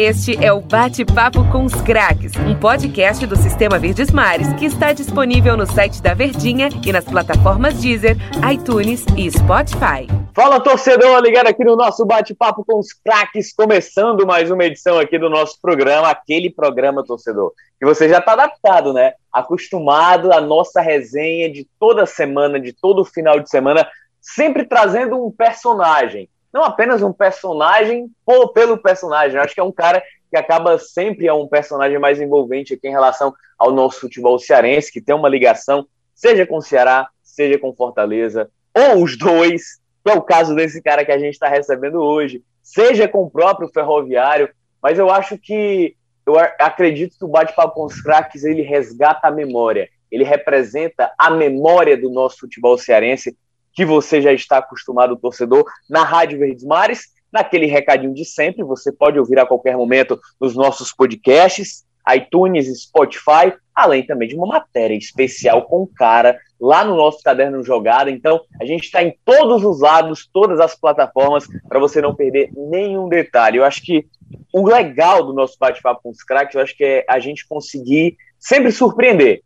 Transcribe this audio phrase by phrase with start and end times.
[0.00, 4.92] Este é o Bate-Papo com os Craques, um podcast do Sistema Verdes Mares que está
[4.92, 8.16] disponível no site da Verdinha e nas plataformas Deezer,
[8.48, 10.06] iTunes e Spotify.
[10.32, 15.18] Fala torcedor, ligado aqui no nosso Bate-Papo com os Craques, começando mais uma edição aqui
[15.18, 19.14] do nosso programa, aquele programa torcedor, que você já está adaptado, né?
[19.32, 23.84] Acostumado à nossa resenha de toda semana, de todo final de semana,
[24.20, 29.38] sempre trazendo um personagem não apenas um personagem por, pelo personagem.
[29.38, 32.92] Acho que é um cara que acaba sempre é um personagem mais envolvente aqui em
[32.92, 37.74] relação ao nosso futebol cearense, que tem uma ligação, seja com o Ceará, seja com
[37.74, 42.00] Fortaleza, ou os dois, que é o caso desse cara que a gente está recebendo
[42.00, 44.50] hoje, seja com o próprio Ferroviário,
[44.82, 49.30] mas eu acho que, eu acredito que o Bate-Papo com os Craques, ele resgata a
[49.30, 53.36] memória, ele representa a memória do nosso futebol cearense,
[53.78, 58.90] que você já está acostumado, torcedor, na Rádio Verdes Mares, naquele recadinho de sempre, você
[58.90, 64.96] pode ouvir a qualquer momento nos nossos podcasts, iTunes, Spotify, além também de uma matéria
[64.96, 68.10] especial com cara lá no nosso caderno jogada.
[68.10, 72.50] Então, a gente está em todos os lados, todas as plataformas, para você não perder
[72.56, 73.58] nenhum detalhe.
[73.58, 74.08] Eu acho que
[74.52, 78.16] o legal do nosso bate-papo com os craques, eu acho que é a gente conseguir
[78.40, 79.40] sempre surpreender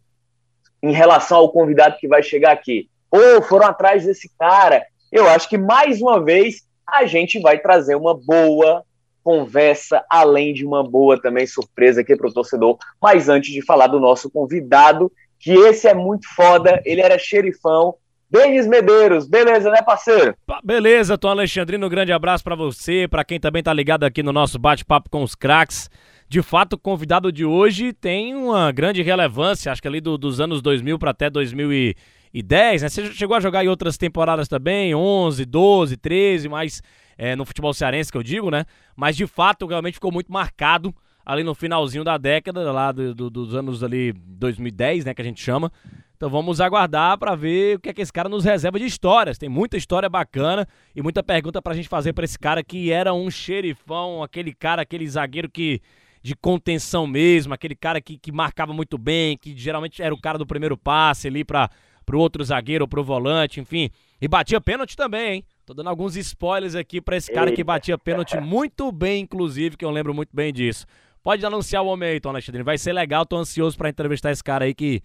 [0.83, 4.83] em relação ao convidado que vai chegar aqui ou foram atrás desse cara.
[5.13, 8.83] Eu acho que mais uma vez a gente vai trazer uma boa
[9.23, 12.79] conversa, além de uma boa também surpresa aqui para o torcedor.
[13.01, 17.95] Mas antes de falar do nosso convidado, que esse é muito foda, ele era xerifão.
[18.31, 20.35] Denis Medeiros, beleza, né, parceiro?
[20.65, 24.33] Beleza, Tom Alexandrino, um grande abraço para você, para quem também tá ligado aqui no
[24.33, 25.91] nosso bate-papo com os craques.
[26.31, 30.41] De fato, o convidado de hoje tem uma grande relevância, acho que ali do, dos
[30.41, 31.97] anos 2000 para até 2000 e
[32.41, 32.89] 10, né?
[32.89, 36.83] Você chegou a jogar em outras temporadas também, 11, 12, 13, mas
[37.19, 38.65] é, no futebol cearense que eu digo, né?
[38.97, 40.95] Mas de fato, realmente ficou muito marcado
[41.27, 45.25] ali no finalzinho da década, lá do, do, dos anos ali 2010, né, que a
[45.25, 45.71] gente chama.
[46.17, 49.39] Então vamos aguardar para ver o que é que esse cara nos reserva de histórias.
[49.39, 53.13] Tem muita história bacana e muita pergunta pra gente fazer para esse cara que era
[53.13, 55.81] um xerifão, aquele cara, aquele zagueiro que
[56.23, 60.39] de contenção mesmo, aquele cara que, que marcava muito bem, que geralmente era o cara
[60.39, 61.69] do primeiro passe ali para
[62.05, 63.91] pro outro zagueiro pro volante, enfim.
[64.21, 65.45] E batia pênalti também, hein?
[65.65, 69.85] Tô dando alguns spoilers aqui para esse cara que batia pênalti muito bem, inclusive, que
[69.85, 70.87] eu lembro muito bem disso.
[71.23, 72.63] Pode anunciar o homem aí, Tom Alexandre.
[72.63, 75.03] Vai ser legal, tô ansioso para entrevistar esse cara aí que,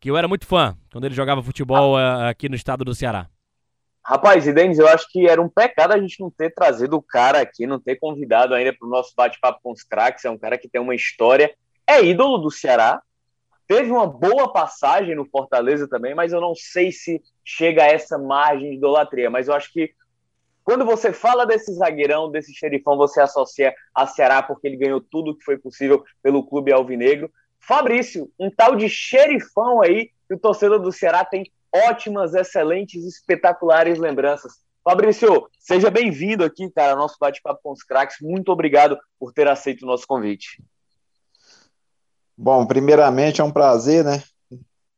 [0.00, 2.28] que eu era muito fã quando ele jogava futebol ah.
[2.28, 3.28] aqui no estado do Ceará.
[4.04, 7.02] Rapaz, e Denis, eu acho que era um pecado a gente não ter trazido o
[7.02, 10.24] cara aqui, não ter convidado ainda para o nosso bate-papo com os craques.
[10.24, 11.52] É um cara que tem uma história,
[11.84, 13.02] é ídolo do Ceará,
[13.66, 18.16] Teve uma boa passagem no Fortaleza também, mas eu não sei se chega a essa
[18.16, 19.28] margem de idolatria.
[19.28, 19.92] Mas eu acho que
[20.62, 25.36] quando você fala desse zagueirão, desse xerifão, você associa a Ceará porque ele ganhou tudo
[25.36, 27.30] que foi possível pelo clube alvinegro.
[27.60, 33.98] Fabrício, um tal de xerifão aí, que o torcedor do Ceará tem ótimas, excelentes, espetaculares
[33.98, 34.54] lembranças.
[34.82, 38.18] Fabrício, seja bem-vindo aqui, cara, ao nosso bate-papo com os craques.
[38.20, 40.62] Muito obrigado por ter aceito o nosso convite.
[42.38, 44.22] Bom, primeiramente é um prazer, né?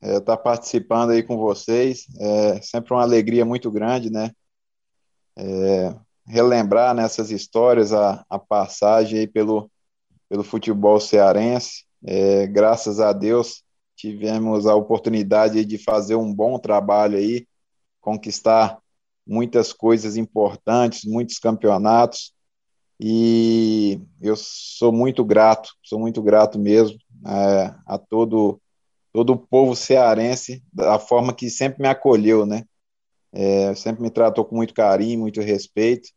[0.02, 2.06] É, estar participando aí com vocês.
[2.18, 4.32] É sempre uma alegria muito grande, né?
[5.36, 5.94] É,
[6.26, 9.70] relembrar nessas histórias a, a passagem aí pelo,
[10.28, 11.84] pelo futebol cearense.
[12.04, 13.62] É, graças a Deus
[13.94, 17.46] tivemos a oportunidade de fazer um bom trabalho aí,
[18.00, 18.78] conquistar
[19.26, 22.32] muitas coisas importantes, muitos campeonatos,
[23.00, 28.60] e eu sou muito grato, sou muito grato mesmo é, a todo
[29.12, 32.64] todo o povo cearense da forma que sempre me acolheu, né?
[33.32, 36.10] É, sempre me tratou com muito carinho, muito respeito.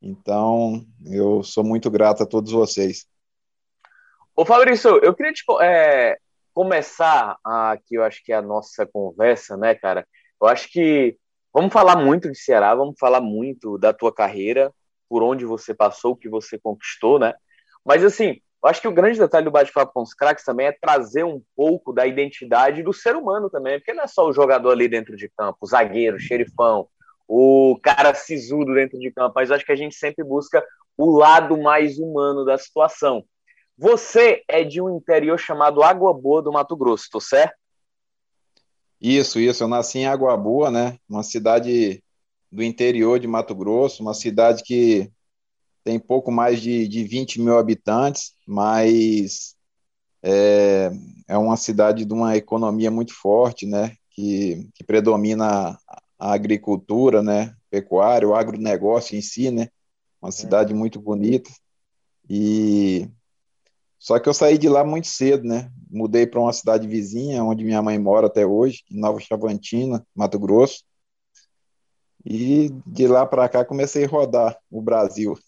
[0.00, 3.06] Então, eu sou muito grato a todos vocês.
[4.34, 6.16] Ô Fabrício, eu queria te, é,
[6.54, 10.06] começar aqui, eu acho que é a nossa conversa, né, cara?
[10.40, 11.16] Eu acho que
[11.52, 14.72] vamos falar muito de Ceará, vamos falar muito da tua carreira,
[15.08, 17.34] por onde você passou, o que você conquistou, né?
[17.84, 20.72] Mas assim, eu acho que o grande detalhe do bate-papo com os craques também é
[20.72, 24.70] trazer um pouco da identidade do ser humano também, porque não é só o jogador
[24.70, 26.88] ali dentro de campo, o zagueiro, o xerifão,
[27.28, 30.64] o cara sisudo dentro de campo, mas acho que a gente sempre busca
[30.96, 33.24] o lado mais humano da situação.
[33.76, 37.54] Você é de um interior chamado Água Boa do Mato Grosso, tô certo?
[39.00, 39.62] Isso, isso.
[39.62, 40.98] Eu nasci em Água Boa, né?
[41.08, 42.02] Uma cidade
[42.50, 45.08] do interior de Mato Grosso, uma cidade que
[45.88, 49.56] tem pouco mais de, de 20 mil habitantes, mas
[50.22, 50.90] é,
[51.26, 55.78] é uma cidade de uma economia muito forte, né, que, que predomina
[56.18, 59.68] a agricultura, né, pecuária, o agronegócio em si, né,
[60.20, 61.50] uma cidade muito bonita,
[62.28, 63.08] e
[63.98, 65.70] Só que eu saí de lá muito cedo, né?
[65.90, 70.38] Mudei para uma cidade vizinha, onde minha mãe mora até hoje, em Nova Chavantina, Mato
[70.38, 70.84] Grosso.
[72.24, 75.38] E de lá para cá comecei a rodar o Brasil.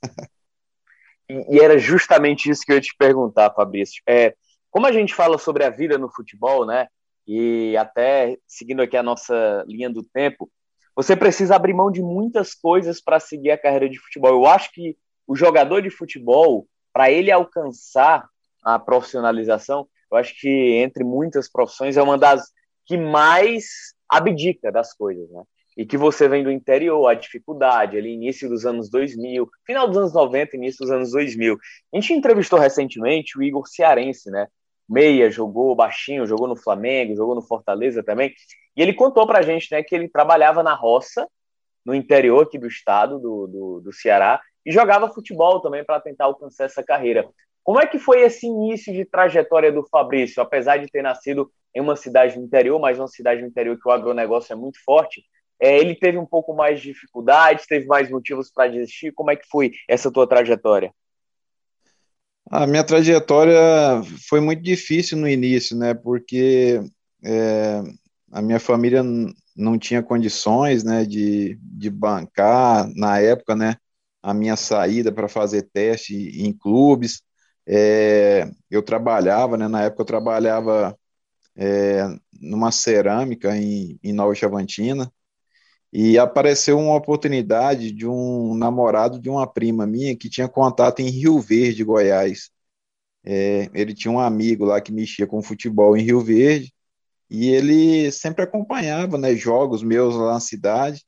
[1.28, 4.02] e, era justamente isso que eu ia te perguntar, Fabrício.
[4.06, 4.34] É,
[4.70, 6.88] como a gente fala sobre a vida no futebol, né?
[7.26, 10.50] E até seguindo aqui a nossa linha do tempo,
[10.94, 14.30] você precisa abrir mão de muitas coisas para seguir a carreira de futebol.
[14.30, 14.96] Eu acho que
[15.26, 18.28] o jogador de futebol, para ele alcançar
[18.64, 22.50] a profissionalização, eu acho que entre muitas profissões é uma das
[22.84, 25.42] que mais abdica das coisas, né?
[25.80, 29.96] E que você vem do interior, a dificuldade, ali início dos anos 2000, final dos
[29.96, 31.56] anos 90, início dos anos 2000.
[31.90, 34.46] A gente entrevistou recentemente o Igor Cearense, né?
[34.86, 38.34] Meia, jogou baixinho, jogou no Flamengo, jogou no Fortaleza também.
[38.76, 41.26] E ele contou pra gente, né, que ele trabalhava na roça,
[41.82, 46.26] no interior aqui do estado, do, do, do Ceará, e jogava futebol também para tentar
[46.26, 47.26] alcançar essa carreira.
[47.64, 51.80] Como é que foi esse início de trajetória do Fabrício, apesar de ter nascido em
[51.80, 55.24] uma cidade do interior, mas uma cidade do interior que o agronegócio é muito forte?
[55.60, 59.12] É, ele teve um pouco mais de dificuldades, teve mais motivos para desistir?
[59.12, 60.92] Como é que foi essa tua trajetória?
[62.50, 63.54] A minha trajetória
[64.28, 65.94] foi muito difícil no início, né?
[65.94, 66.80] Porque
[67.22, 67.82] é,
[68.32, 69.02] a minha família
[69.56, 73.76] não tinha condições, né, de, de bancar na época, né,
[74.22, 77.22] a minha saída para fazer teste em clubes.
[77.66, 80.96] É, eu trabalhava, né, na época eu trabalhava
[81.56, 82.06] é,
[82.40, 85.12] numa cerâmica em, em Nova Chavantina,
[85.92, 91.08] e apareceu uma oportunidade de um namorado de uma prima minha que tinha contato em
[91.10, 92.50] Rio Verde, Goiás.
[93.24, 96.72] É, ele tinha um amigo lá que mexia com futebol em Rio Verde,
[97.28, 101.04] e ele sempre acompanhava né, jogos meus lá na cidade,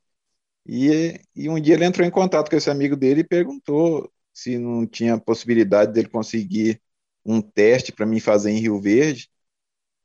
[0.66, 4.58] e, e um dia ele entrou em contato com esse amigo dele e perguntou se
[4.58, 6.80] não tinha possibilidade dele conseguir
[7.24, 9.30] um teste para mim fazer em Rio Verde.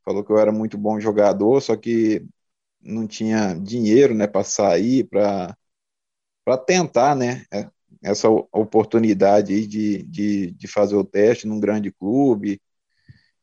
[0.04, 2.26] Falou que eu era muito bom jogador, só que
[2.88, 5.56] não tinha dinheiro, né, para sair, para
[6.66, 7.68] tentar, né, é,
[8.02, 12.60] essa oportunidade de, de, de fazer o teste num grande clube.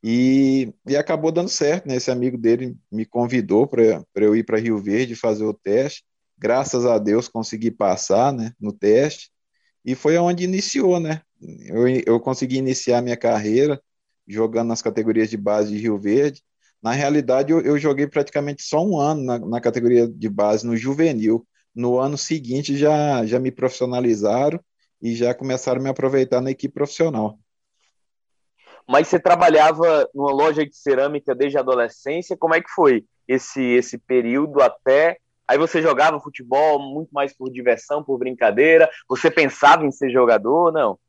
[0.03, 1.95] E, e acabou dando certo, né?
[1.95, 6.05] Esse amigo dele me convidou para eu ir para Rio Verde fazer o teste.
[6.37, 9.31] Graças a Deus consegui passar, né, no teste.
[9.83, 11.21] E foi onde iniciou, né?
[11.41, 13.81] Eu, eu consegui iniciar minha carreira
[14.27, 16.43] jogando nas categorias de base de Rio Verde.
[16.85, 20.77] Na realidade, eu, eu joguei praticamente só um ano na, na, categoria de base, no
[20.77, 21.43] juvenil.
[21.73, 24.59] No ano seguinte, já, já me profissionalizaram
[25.01, 27.39] e já começaram a me aproveitar na equipe profissional.
[28.87, 33.63] Mas você trabalhava numa loja de cerâmica desde a adolescência, como é que foi esse,
[33.63, 35.17] esse período até
[35.47, 38.89] Aí você jogava futebol muito mais por diversão, por brincadeira?
[39.07, 40.99] Você pensava em ser jogador ou não?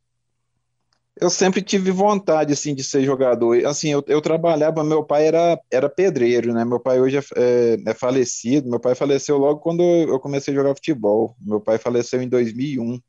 [1.18, 3.64] Eu sempre tive vontade, assim, de ser jogador.
[3.64, 6.62] Assim, eu, eu trabalhava, meu pai era, era pedreiro, né?
[6.64, 8.68] Meu pai hoje é, é, é, falecido.
[8.68, 11.34] Meu pai faleceu logo quando eu comecei a jogar futebol.
[11.40, 13.00] Meu pai faleceu em 2001.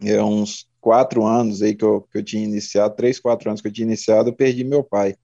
[0.00, 3.68] É uns quatro anos aí que eu, que eu tinha iniciado, três, quatro anos que
[3.68, 5.14] eu tinha iniciado, eu perdi meu pai.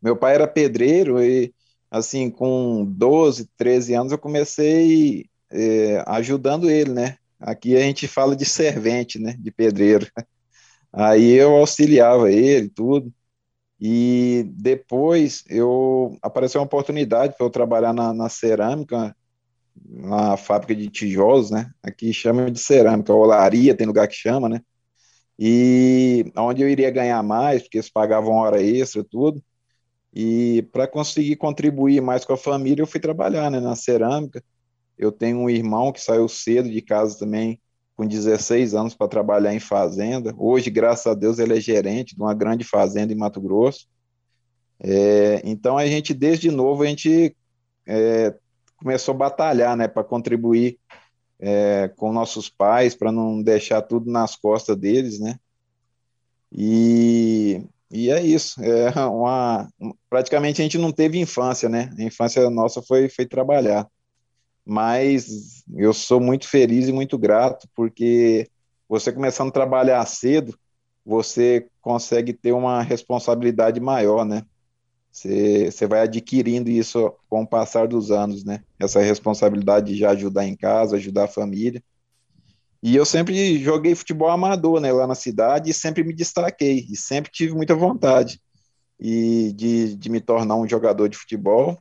[0.00, 1.52] Meu pai era pedreiro e
[1.90, 7.16] assim, com 12, 13 anos, eu comecei é, ajudando ele, né?
[7.40, 9.34] Aqui a gente fala de servente, né?
[9.38, 10.06] De pedreiro.
[10.92, 13.12] Aí eu auxiliava ele, tudo.
[13.80, 19.16] E depois eu apareceu uma oportunidade para eu trabalhar na, na, cerâmica,
[19.86, 21.70] na fábrica de tijolos, né?
[21.82, 24.60] Aqui chama de cerâmica, olaria, tem lugar que chama, né?
[25.38, 29.42] E onde eu iria ganhar mais, porque eles pagavam hora extra, tudo.
[30.14, 34.42] E para conseguir contribuir mais com a família, eu fui trabalhar né, na cerâmica.
[34.98, 37.60] Eu tenho um irmão que saiu cedo de casa também,
[37.98, 40.32] com 16 anos, para trabalhar em fazenda.
[40.38, 43.88] Hoje, graças a Deus, ele é gerente de uma grande fazenda em Mato Grosso.
[44.78, 47.36] É, então, a gente, desde novo, a gente
[47.84, 48.36] é,
[48.76, 50.78] começou a batalhar né, para contribuir
[51.40, 55.36] é, com nossos pais, para não deixar tudo nas costas deles, né?
[56.52, 58.62] E e é isso.
[58.62, 59.68] É uma,
[60.08, 61.90] praticamente a gente não teve infância, né?
[61.98, 63.88] A infância nossa foi, foi trabalhar.
[64.70, 68.46] Mas eu sou muito feliz e muito grato, porque
[68.86, 70.54] você começando a trabalhar cedo,
[71.02, 74.42] você consegue ter uma responsabilidade maior, né?
[75.10, 78.62] Você, você vai adquirindo isso com o passar dos anos, né?
[78.78, 81.82] Essa responsabilidade de ajudar em casa, ajudar a família.
[82.82, 86.94] E eu sempre joguei futebol amador, né, lá na cidade, e sempre me destaquei, e
[86.94, 88.38] sempre tive muita vontade
[89.00, 91.78] e de, de me tornar um jogador de futebol,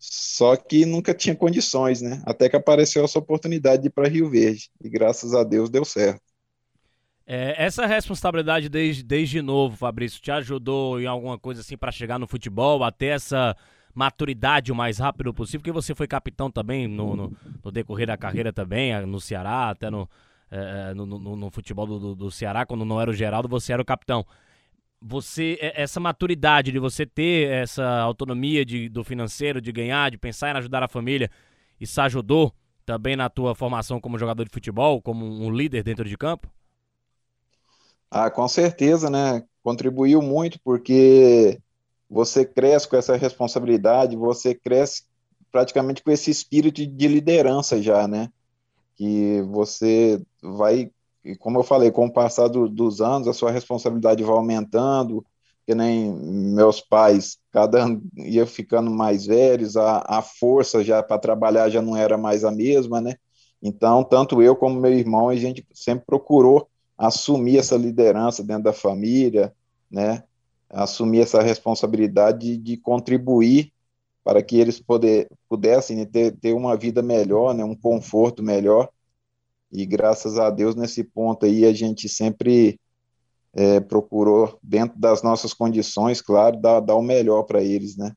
[0.00, 4.30] só que nunca tinha condições, né, até que apareceu essa oportunidade de ir para Rio
[4.30, 6.22] Verde, e graças a Deus deu certo.
[7.26, 12.18] É, essa responsabilidade desde, desde novo, Fabrício, te ajudou em alguma coisa assim para chegar
[12.18, 13.54] no futebol, até essa
[13.94, 18.16] maturidade o mais rápido possível, porque você foi capitão também no, no, no decorrer da
[18.16, 20.08] carreira também, no Ceará, até no,
[20.50, 23.82] é, no, no, no, futebol do, do, Ceará, quando não era o Geraldo, você era
[23.82, 24.26] o capitão.
[25.02, 30.54] Você, essa maturidade de você ter essa autonomia de, do financeiro, de ganhar, de pensar
[30.54, 31.30] em ajudar a família,
[31.80, 32.54] isso ajudou
[32.84, 36.50] também na tua formação como jogador de futebol, como um líder dentro de campo?
[38.10, 39.44] Ah, com certeza, né?
[39.62, 41.60] Contribuiu muito porque
[42.08, 45.04] você cresce com essa responsabilidade, você cresce
[45.52, 48.30] praticamente com esse espírito de liderança já, né?
[48.96, 50.90] Que você vai,
[51.38, 55.24] como eu falei, com o passar do, dos anos, a sua responsabilidade vai aumentando,
[55.66, 61.18] que nem meus pais, cada ano ia ficando mais velhos, a, a força já para
[61.18, 63.14] trabalhar já não era mais a mesma, né?
[63.62, 68.72] Então, tanto eu como meu irmão, a gente sempre procurou assumir essa liderança dentro da
[68.72, 69.54] família,
[69.90, 70.22] né?
[70.68, 73.72] assumir essa responsabilidade de, de contribuir
[74.22, 77.64] para que eles poder, pudessem ter, ter uma vida melhor, né?
[77.64, 78.88] um conforto melhor.
[79.72, 82.78] E graças a Deus, nesse ponto aí, a gente sempre
[83.52, 88.12] é, procurou, dentro das nossas condições, claro, dar, dar o melhor para eles, né?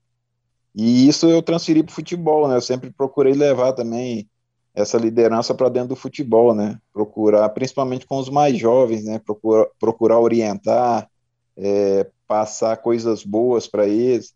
[0.76, 2.56] E isso eu transferi para o futebol, né?
[2.56, 4.28] Eu sempre procurei levar também
[4.74, 6.80] essa liderança para dentro do futebol, né?
[6.92, 9.20] Procurar, principalmente com os mais jovens, né?
[9.20, 11.08] Procurar, procurar orientar,
[11.56, 14.34] é, passar coisas boas para eles,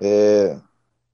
[0.00, 0.58] é,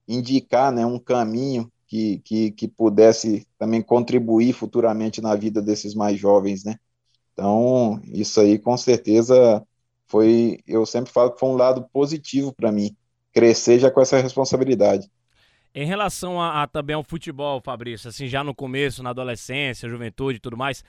[0.08, 0.84] indicar, né?
[0.84, 6.76] Um caminho que, que, que pudesse também contribuir futuramente na vida desses mais jovens, né?
[7.32, 9.62] Então, isso aí com certeza
[10.06, 12.96] foi, eu sempre falo que foi um lado positivo para mim,
[13.32, 15.10] crescer já com essa responsabilidade.
[15.74, 20.38] Em relação a, a, também ao futebol, Fabrício, assim, já no começo, na adolescência, juventude
[20.38, 20.82] e tudo mais,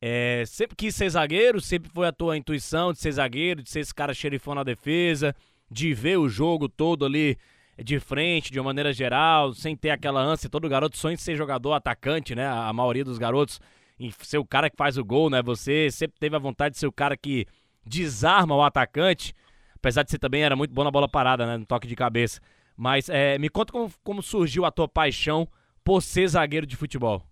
[0.00, 3.80] é, sempre quis ser zagueiro, sempre foi a tua intuição de ser zagueiro, de ser
[3.80, 5.34] esse cara xerifão na defesa,
[5.70, 7.38] de ver o jogo todo ali
[7.82, 10.48] de frente, de uma maneira geral, sem ter aquela ânsia.
[10.48, 12.46] Todo garoto sonha em ser jogador, atacante, né?
[12.46, 13.60] A maioria dos garotos,
[13.98, 15.42] em ser o cara que faz o gol, né?
[15.42, 17.46] Você sempre teve a vontade de ser o cara que
[17.84, 19.34] desarma o atacante,
[19.74, 21.56] apesar de você também era muito bom na bola parada, né?
[21.56, 22.40] No toque de cabeça.
[22.76, 25.48] Mas é, me conta como, como surgiu a tua paixão
[25.84, 27.22] por ser zagueiro de futebol.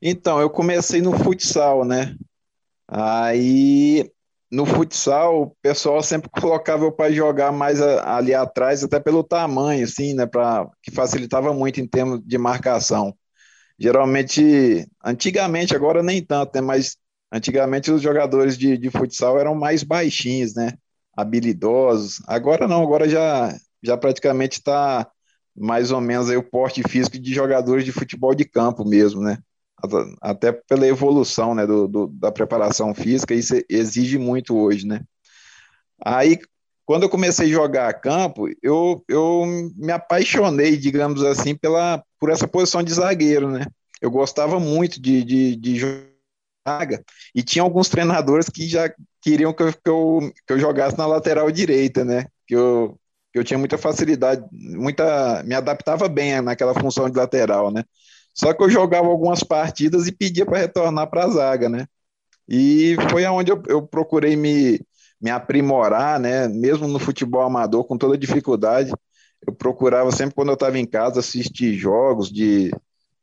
[0.00, 2.16] Então, eu comecei no futsal, né?
[2.86, 4.10] Aí,
[4.50, 9.84] no futsal, o pessoal sempre colocava eu para jogar mais ali atrás, até pelo tamanho,
[9.84, 10.26] assim, né?
[10.26, 13.14] Pra, que facilitava muito em termos de marcação.
[13.78, 16.60] Geralmente, antigamente, agora nem tanto, né?
[16.60, 16.96] Mas
[17.32, 20.72] antigamente os jogadores de, de futsal eram mais baixinhos, né?
[21.16, 22.20] Habilidosos.
[22.26, 25.08] Agora não, agora já já praticamente está
[25.56, 29.38] mais ou menos aí o porte físico de jogadores de futebol de campo mesmo, né?
[30.20, 35.00] Até pela evolução né, do, do, da preparação física, isso exige muito hoje, né?
[36.04, 36.38] Aí,
[36.84, 39.44] quando eu comecei a jogar a campo, eu, eu
[39.76, 43.66] me apaixonei, digamos assim, pela, por essa posição de zagueiro, né?
[44.00, 46.88] Eu gostava muito de, de, de jogar,
[47.34, 51.06] e tinha alguns treinadores que já queriam que eu, que eu, que eu jogasse na
[51.06, 52.26] lateral direita, né?
[52.46, 52.98] Que eu,
[53.34, 57.84] eu tinha muita facilidade, muita, me adaptava bem naquela função de lateral, né?
[58.38, 61.86] Só que eu jogava algumas partidas e pedia para retornar para a zaga, né?
[62.48, 64.80] E foi aonde eu, eu procurei me,
[65.20, 66.48] me aprimorar, né?
[66.48, 68.92] Mesmo no futebol amador, com toda dificuldade,
[69.46, 72.70] eu procurava sempre quando eu estava em casa assistir jogos de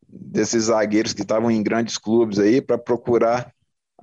[0.07, 3.53] desses zagueiros que estavam em grandes clubes aí para procurar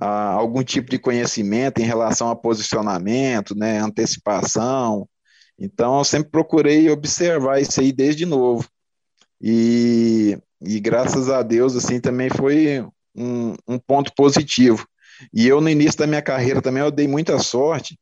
[0.01, 5.09] ah, algum tipo de conhecimento em relação a posicionamento, né, antecipação,
[5.59, 8.69] então, eu sempre procurei observar isso aí desde novo.
[9.41, 14.87] E, e graças a Deus, assim, também foi um, um ponto positivo.
[15.33, 17.99] E eu, no início da minha carreira, também eu dei muita sorte.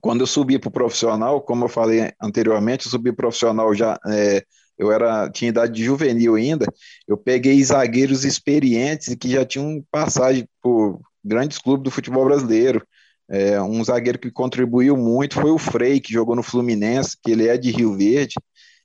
[0.00, 4.42] Quando eu subi para o profissional, como eu falei anteriormente, eu subi profissional já, é,
[4.78, 6.66] eu era, tinha idade de juvenil ainda,
[7.06, 12.82] eu peguei zagueiros experientes que já tinham passagem por grandes clubes do futebol brasileiro.
[13.28, 17.46] É, um zagueiro que contribuiu muito foi o Frei, que jogou no Fluminense, que ele
[17.46, 18.34] é de Rio Verde.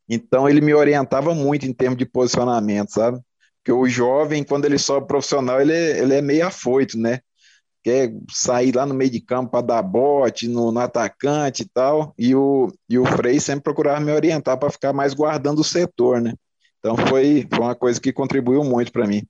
[0.07, 3.19] Então ele me orientava muito em termos de posicionamento, sabe?
[3.57, 7.19] Porque o jovem, quando ele sobe profissional, ele é, ele é meio afoito, né?
[7.83, 12.13] Quer sair lá no meio de campo para dar bote, no, no, atacante e tal.
[12.17, 16.21] E o, e o Frei sempre procurava me orientar para ficar mais guardando o setor,
[16.21, 16.33] né?
[16.79, 19.24] Então foi, foi uma coisa que contribuiu muito para mim.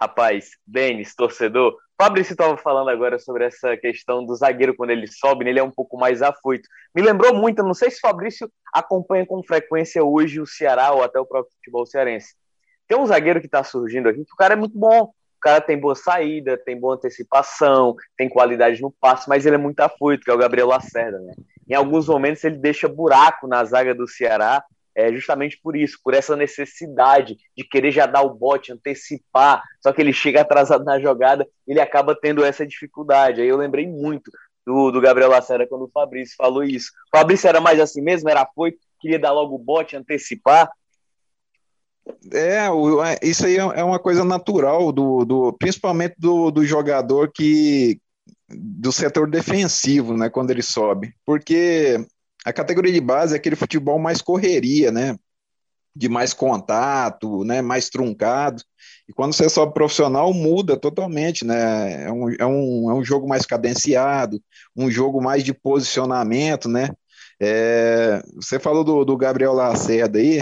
[0.00, 5.48] Rapaz, Denis, torcedor, Fabrício estava falando agora sobre essa questão do zagueiro quando ele sobe,
[5.48, 6.68] ele é um pouco mais afoito.
[6.94, 11.02] Me lembrou muito, não sei se o Fabrício acompanha com frequência hoje o Ceará ou
[11.02, 12.34] até o próprio futebol cearense.
[12.88, 15.12] Tem um zagueiro que está surgindo aqui que o cara é muito bom.
[15.40, 19.80] cara tem boa saída, tem boa antecipação, tem qualidade no passe, mas ele é muito
[19.80, 21.34] afoito, que é o Gabriel Lacerda, né?
[21.68, 26.14] Em alguns momentos ele deixa buraco na zaga do Ceará, é justamente por isso, por
[26.14, 31.00] essa necessidade de querer já dar o bote, antecipar, só que ele chega atrasado na
[31.00, 33.40] jogada, ele acaba tendo essa dificuldade.
[33.40, 34.30] Aí eu lembrei muito
[34.66, 36.90] do, do Gabriel Lacerda quando o Fabrício falou isso.
[37.12, 40.70] O Fabrício era mais assim mesmo, era afoito, queria dar logo o bote, antecipar,
[42.32, 47.30] é, é, isso aí é, é uma coisa natural, do, do principalmente do, do jogador
[47.32, 47.98] que
[48.48, 52.04] do setor defensivo, né, quando ele sobe, porque
[52.44, 55.16] a categoria de base é aquele futebol mais correria, né,
[55.94, 58.62] de mais contato, né, mais truncado,
[59.08, 63.28] e quando você sobe profissional muda totalmente, né, é um, é um, é um jogo
[63.28, 64.42] mais cadenciado,
[64.76, 66.90] um jogo mais de posicionamento, né,
[67.40, 70.40] é, você falou do, do Gabriel Lacerda aí,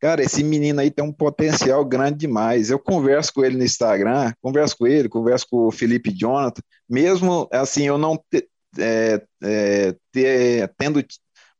[0.00, 2.70] Cara, esse menino aí tem um potencial grande demais.
[2.70, 7.46] Eu converso com ele no Instagram, converso com ele, converso com o Felipe Jonathan, mesmo
[7.52, 11.04] assim, eu não te, é, é, ter, tendo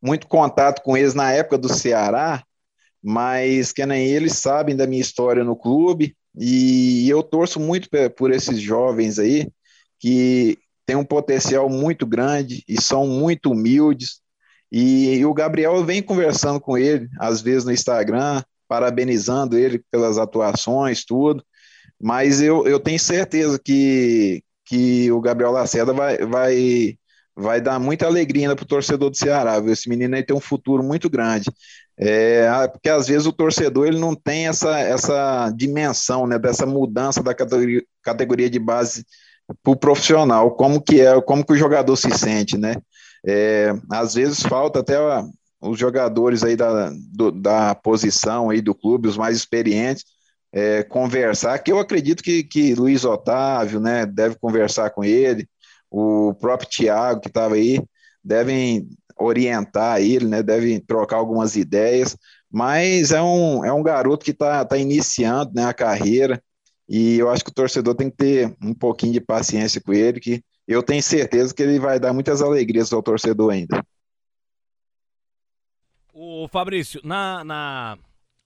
[0.02, 2.42] muito contato com eles na época do Ceará,
[3.02, 8.30] mas que nem eles sabem da minha história no clube, e eu torço muito por
[8.30, 9.48] esses jovens aí,
[9.98, 14.20] que têm um potencial muito grande e são muito humildes,
[14.72, 20.16] e, e o Gabriel vem conversando com ele, às vezes no Instagram, parabenizando ele pelas
[20.16, 21.44] atuações, tudo.
[22.00, 26.96] Mas eu, eu tenho certeza que, que o Gabriel Lacerda vai, vai,
[27.36, 29.58] vai dar muita alegria para o torcedor do Ceará.
[29.60, 29.72] Viu?
[29.72, 31.50] Esse menino aí tem um futuro muito grande.
[31.98, 37.22] É, porque às vezes o torcedor ele não tem essa, essa dimensão né, dessa mudança
[37.22, 39.04] da categoria, categoria de base
[39.62, 42.76] para o profissional, como que é, como que o jogador se sente, né?
[43.26, 44.96] É, às vezes falta até
[45.60, 50.04] os jogadores aí da, do, da posição aí do clube, os mais experientes,
[50.52, 55.46] é, conversar, que eu acredito que, que Luiz Otávio, né, deve conversar com ele,
[55.90, 57.82] o próprio Thiago que estava aí,
[58.22, 62.16] devem orientar ele, né, devem trocar algumas ideias,
[62.50, 66.42] mas é um, é um garoto que está tá iniciando né, a carreira,
[66.88, 70.18] e eu acho que o torcedor tem que ter um pouquinho de paciência com ele,
[70.18, 73.84] que eu tenho certeza que ele vai dar muitas alegrias ao torcedor ainda.
[76.12, 77.98] O Fabrício, na, na...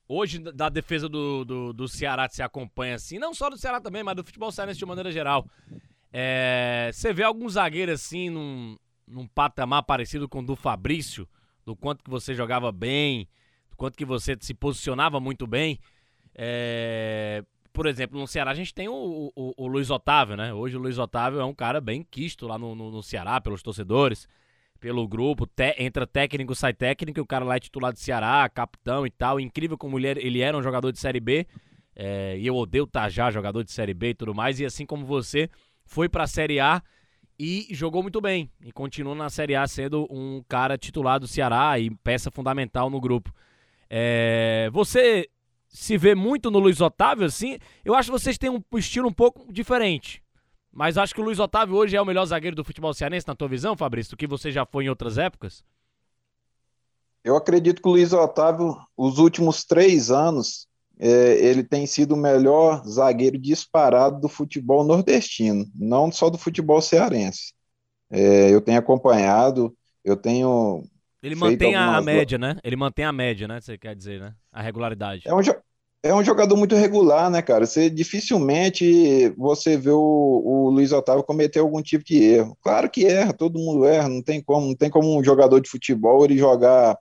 [0.09, 4.02] hoje da defesa do, do, do Ceará se acompanha assim, não só do Ceará também,
[4.02, 5.46] mas do futebol cearense de maneira geral.
[6.16, 6.90] É...
[6.92, 11.29] Você vê algum zagueiro assim num, num patamar parecido com o do Fabrício,
[11.66, 13.29] do quanto que você jogava bem,
[13.68, 15.81] do quanto que você se posicionava muito bem.
[16.33, 17.42] É
[17.74, 20.55] por exemplo, no Ceará a gente tem o, o, o, Luiz Otávio, né?
[20.55, 23.64] Hoje o Luiz Otávio é um cara bem quisto lá no, no, no Ceará, pelos
[23.64, 24.29] torcedores,
[24.79, 25.44] pelo grupo.
[25.44, 29.40] Te, entra técnico, sai técnico, o cara lá é titular do Ceará, capitão e tal.
[29.40, 31.48] Incrível como ele, ele era um jogador de Série B.
[31.96, 34.61] É, e eu odeio Tajá, jogador de Série B e tudo mais.
[34.61, 35.50] E assim como você,
[35.84, 36.82] foi pra Série A
[37.38, 38.50] e jogou muito bem.
[38.62, 43.00] E continua na Série A sendo um cara titular do Ceará e peça fundamental no
[43.00, 43.32] grupo.
[43.88, 45.28] É, você
[45.68, 47.58] se vê muito no Luiz Otávio, assim.
[47.84, 50.22] Eu acho que vocês têm um estilo um pouco diferente.
[50.72, 53.34] Mas acho que o Luiz Otávio hoje é o melhor zagueiro do futebol cearense, na
[53.34, 55.64] tua visão, Fabrício, do que você já foi em outras épocas?
[57.22, 60.68] Eu acredito que o Luiz Otávio, os últimos três anos,
[60.98, 67.52] ele tem sido o melhor zagueiro disparado do futebol nordestino, não só do futebol cearense.
[68.11, 70.85] É, eu tenho acompanhado, eu tenho
[71.24, 72.59] ele mantém a, média, né?
[72.62, 73.59] Ele mantém a média, né?
[73.59, 74.35] Você quer dizer, né?
[74.52, 75.22] A regularidade.
[75.26, 75.40] É um,
[76.02, 77.64] é um jogador muito regular, né, cara?
[77.64, 82.54] Você dificilmente você vê o, o Luiz Otávio cometer algum tipo de erro.
[82.61, 85.70] Claro que erra, todo mundo erra, não tem como, não tem como um jogador de
[85.70, 86.98] futebol ele jogar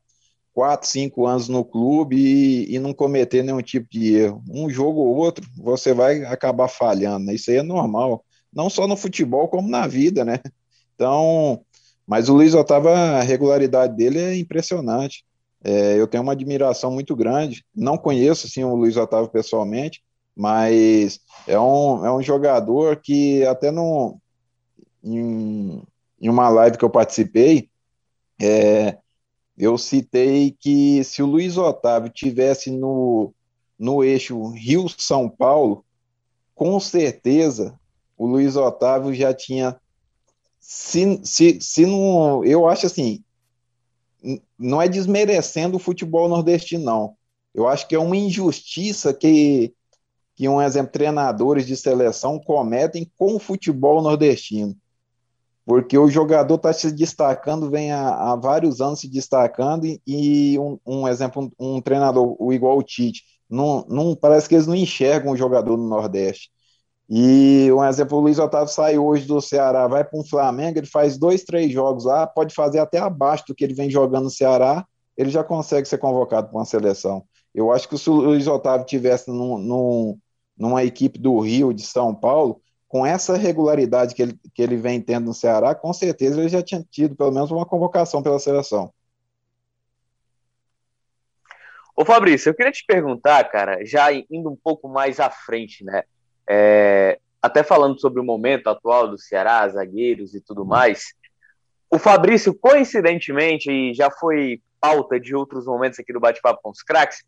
[0.54, 4.44] quatro, cinco anos no clube e, e não cometer nenhum tipo de erro.
[4.50, 7.34] Um jogo ou outro, você vai acabar falhando, né?
[7.34, 8.24] Isso aí é normal.
[8.54, 10.40] Não só no futebol, como na vida, né?
[10.96, 11.66] Então,
[12.06, 15.26] mas o Luiz Otávio, a regularidade dele é impressionante.
[15.64, 17.66] É, eu tenho uma admiração muito grande.
[17.76, 20.04] Não conheço assim, o Luiz Otávio pessoalmente,
[20.36, 24.20] mas é um, é um jogador que até no,
[25.04, 25.82] em,
[26.22, 27.70] em uma live que eu participei,
[28.42, 28.98] é,
[29.58, 33.34] eu citei que se o Luiz Otávio tivesse no,
[33.78, 35.86] no eixo Rio-São Paulo,
[36.56, 37.80] com certeza
[38.18, 39.80] o Luiz Otávio já tinha
[40.60, 42.44] se, se, se não.
[42.46, 43.24] Eu acho assim.
[44.58, 47.16] Não é desmerecendo o futebol nordestino, não.
[47.54, 49.74] Eu acho que é uma injustiça que,
[50.36, 54.76] que um exemplo, treinadores de seleção cometem com o futebol nordestino.
[55.66, 60.60] Porque o jogador está se destacando, vem há, há, vários anos se destacando, e, e
[60.60, 64.68] um, um, exemplo, um, um treinador o igual o Tite, não, não, parece que eles
[64.68, 66.52] não enxergam o jogador no Nordeste.
[67.10, 70.88] E um exemplo, o Luiz Otávio sai hoje do Ceará, vai para um Flamengo, ele
[70.88, 74.30] faz dois, três jogos lá, pode fazer até abaixo do que ele vem jogando no
[74.30, 74.86] Ceará,
[75.18, 77.24] ele já consegue ser convocado para uma seleção.
[77.54, 80.18] Eu acho que se o Luiz Otávio tivesse num, num,
[80.58, 82.62] numa equipe do Rio, de São Paulo,
[82.94, 86.62] com essa regularidade que ele, que ele vem tendo no Ceará, com certeza ele já
[86.62, 88.94] tinha tido pelo menos uma convocação pela seleção.
[91.96, 96.04] Ô Fabrício, eu queria te perguntar, cara, já indo um pouco mais à frente, né?
[96.48, 101.16] É, até falando sobre o momento atual do Ceará, zagueiros e tudo mais.
[101.90, 106.84] O Fabrício, coincidentemente, e já foi pauta de outros momentos aqui do Bate-Papo com os
[106.84, 107.24] Cracks,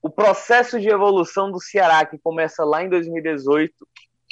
[0.00, 3.74] o processo de evolução do Ceará, que começa lá em 2018,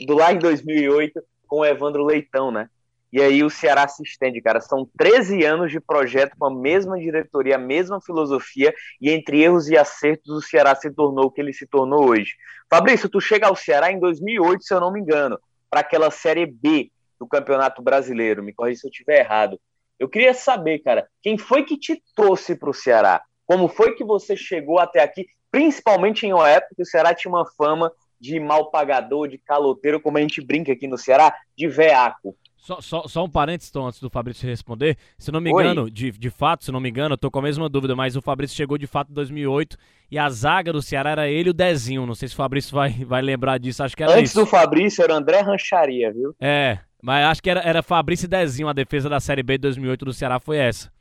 [0.06, 2.68] do lá em 2008, com o Evandro Leitão, né?
[3.12, 4.60] E aí o Ceará se estende, cara.
[4.60, 9.68] São 13 anos de projeto com a mesma diretoria, a mesma filosofia, e entre erros
[9.68, 12.34] e acertos o Ceará se tornou o que ele se tornou hoje.
[12.68, 16.46] Fabrício, tu chega ao Ceará em 2008, se eu não me engano, para aquela Série
[16.46, 18.44] B do Campeonato Brasileiro.
[18.44, 19.60] Me corrija se eu estiver errado.
[19.98, 23.22] Eu queria saber, cara, quem foi que te trouxe para o Ceará?
[23.44, 27.30] Como foi que você chegou até aqui, principalmente em uma época que o Ceará tinha
[27.30, 31.66] uma fama de mal pagador, de caloteiro, como a gente brinca aqui no Ceará, de
[31.66, 32.36] veaco.
[32.56, 34.98] Só, só, só, um parênteses, Tom, antes do Fabrício responder.
[35.18, 37.42] Se não me engano, de, de fato, se não me engano, eu tô com a
[37.42, 39.78] mesma dúvida, mas o Fabrício chegou de fato em 2008
[40.10, 42.04] e a zaga do Ceará era ele e o Dezinho.
[42.04, 44.40] Não sei se o Fabrício vai, vai lembrar disso, acho que era Antes isso.
[44.40, 46.34] do Fabrício era André Rancharia, viu?
[46.38, 48.68] É, mas acho que era, era Fabrício e Dezinho.
[48.68, 50.92] A defesa da Série B de 2008 do Ceará foi essa.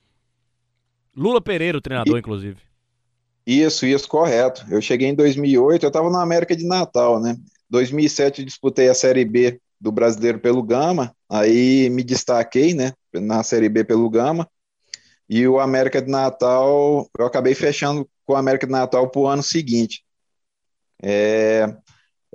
[1.15, 2.19] Lula Pereira, o treinador, e...
[2.19, 2.68] inclusive.
[3.45, 4.65] Isso, isso, correto.
[4.69, 7.35] Eu cheguei em 2008, eu estava na América de Natal, né?
[7.69, 13.43] 2007 eu disputei a Série B do Brasileiro pelo Gama, aí me destaquei, né, na
[13.43, 14.49] Série B pelo Gama,
[15.29, 19.27] e o América de Natal, eu acabei fechando com o América de Natal para o
[19.27, 20.03] ano seguinte.
[21.01, 21.65] É,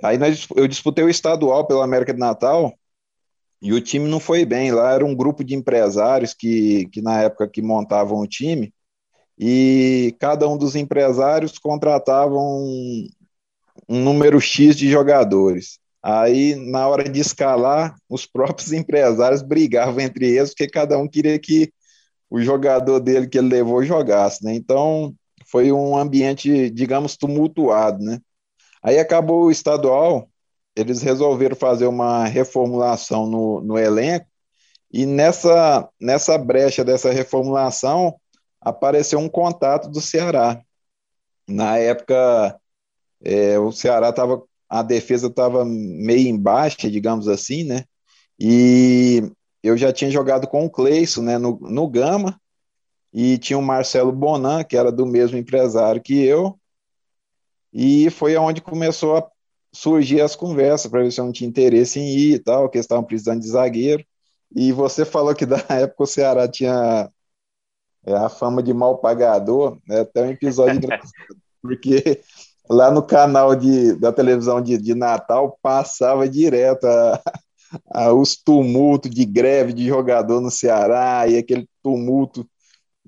[0.01, 2.73] aí nós, eu disputei o estadual pelo América de Natal,
[3.61, 7.21] e o time não foi bem, lá era um grupo de empresários que, que na
[7.21, 8.73] época que montavam o time,
[9.37, 13.07] e cada um dos empresários contratavam um,
[13.89, 15.79] um número X de jogadores.
[16.01, 21.37] Aí, na hora de escalar, os próprios empresários brigavam entre eles, porque cada um queria
[21.39, 21.71] que
[22.29, 24.53] o jogador dele que ele levou jogasse, né?
[24.53, 25.13] Então,
[25.45, 28.19] foi um ambiente, digamos, tumultuado, né?
[28.83, 30.29] Aí acabou o estadual,
[30.75, 34.27] eles resolveram fazer uma reformulação no, no elenco,
[34.91, 38.15] e nessa, nessa brecha dessa reformulação,
[38.65, 40.61] apareceu um contato do Ceará.
[41.47, 42.59] Na época,
[43.23, 47.85] é, o Ceará estava a defesa estava meio embaixo, digamos assim, né?
[48.39, 49.23] E
[49.63, 52.41] eu já tinha jogado com o Cleison, né, no, no Gama,
[53.13, 56.59] e tinha o Marcelo Bonan, que era do mesmo empresário que eu,
[57.71, 59.29] e foi aonde começou a
[59.71, 62.77] surgir as conversas para ver se eu não tinha interesse em ir e tal, que
[62.77, 64.05] eles estavam precisando de zagueiro.
[64.55, 67.09] E você falou que da época o Ceará tinha
[68.05, 70.01] é, a fama de mal pagador, né?
[70.01, 71.11] até um episódio engraçado,
[71.61, 72.21] porque
[72.69, 77.21] lá no canal de, da televisão de, de Natal passava direto a,
[77.91, 82.47] a, os tumultos de greve de jogador no Ceará e aquele tumulto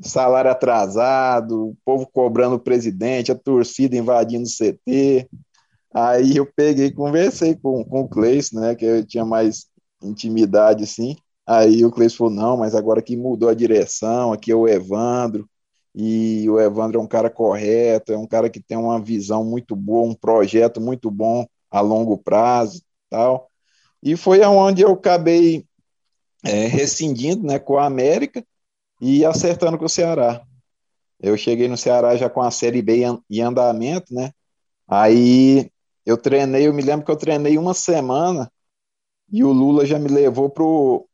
[0.01, 5.27] salário atrasado, o povo cobrando o presidente, a torcida invadindo o CT.
[5.93, 9.67] Aí eu peguei conversei com, com o Cleiton, né, que eu tinha mais
[10.03, 11.15] intimidade, assim.
[11.47, 15.49] Aí o Cleiton falou, não, mas agora que mudou a direção, aqui é o Evandro,
[15.95, 19.75] e o Evandro é um cara correto, é um cara que tem uma visão muito
[19.75, 23.49] boa, um projeto muito bom a longo prazo, tal.
[24.03, 25.65] E foi aonde eu acabei
[26.43, 28.45] é, rescindindo, né, com a América
[29.01, 30.41] e acertando com o Ceará.
[31.19, 34.31] Eu cheguei no Ceará já com a Série B em andamento, né?
[34.87, 35.71] Aí
[36.05, 38.51] eu treinei, eu me lembro que eu treinei uma semana
[39.31, 41.07] e o Lula já me levou pro,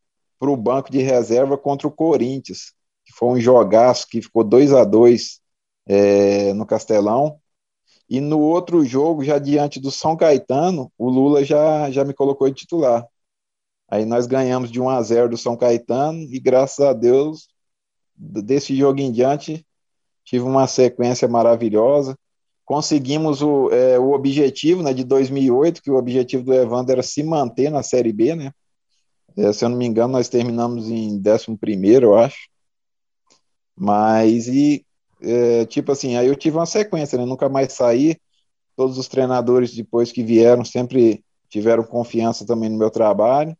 [0.43, 2.73] pro banco de reserva contra o Corinthians
[3.05, 5.39] que foi um jogaço que ficou 2 a 2
[5.85, 7.39] é, no Castelão.
[8.09, 12.49] E no outro jogo, já diante do São Caetano, o Lula já, já me colocou
[12.49, 13.07] de titular.
[13.89, 17.47] Aí nós ganhamos de 1 a 0 do São Caetano e graças a Deus,
[18.15, 19.65] desse jogo em diante,
[20.23, 22.17] tive uma sequência maravilhosa.
[22.65, 27.23] Conseguimos o, é, o objetivo né, de 2008, que o objetivo do Evandro era se
[27.23, 28.51] manter na Série B, né?
[29.37, 32.47] É, se eu não me engano, nós terminamos em 11 primeiro, eu acho.
[33.75, 34.85] Mas, e,
[35.21, 37.25] é, tipo assim, aí eu tive uma sequência, né?
[37.25, 38.17] Nunca mais saí.
[38.75, 43.55] Todos os treinadores, depois que vieram, sempre tiveram confiança também no meu trabalho.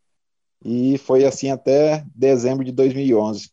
[0.63, 3.51] E foi assim até dezembro de 2011.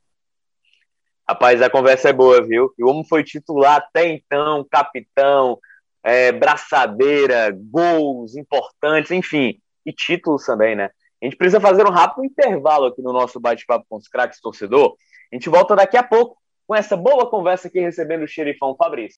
[1.28, 2.72] Rapaz, a conversa é boa, viu?
[2.80, 5.59] O homem foi titular até então, capitão,
[6.02, 9.61] é, braçadeira, gols importantes, enfim.
[9.87, 10.90] e títulos também, né?
[11.22, 14.94] A gente precisa fazer um rápido intervalo aqui no nosso bate-papo com os craques torcedor.
[15.30, 19.16] A gente volta daqui a pouco com essa boa conversa aqui recebendo o xerifão Fabrício.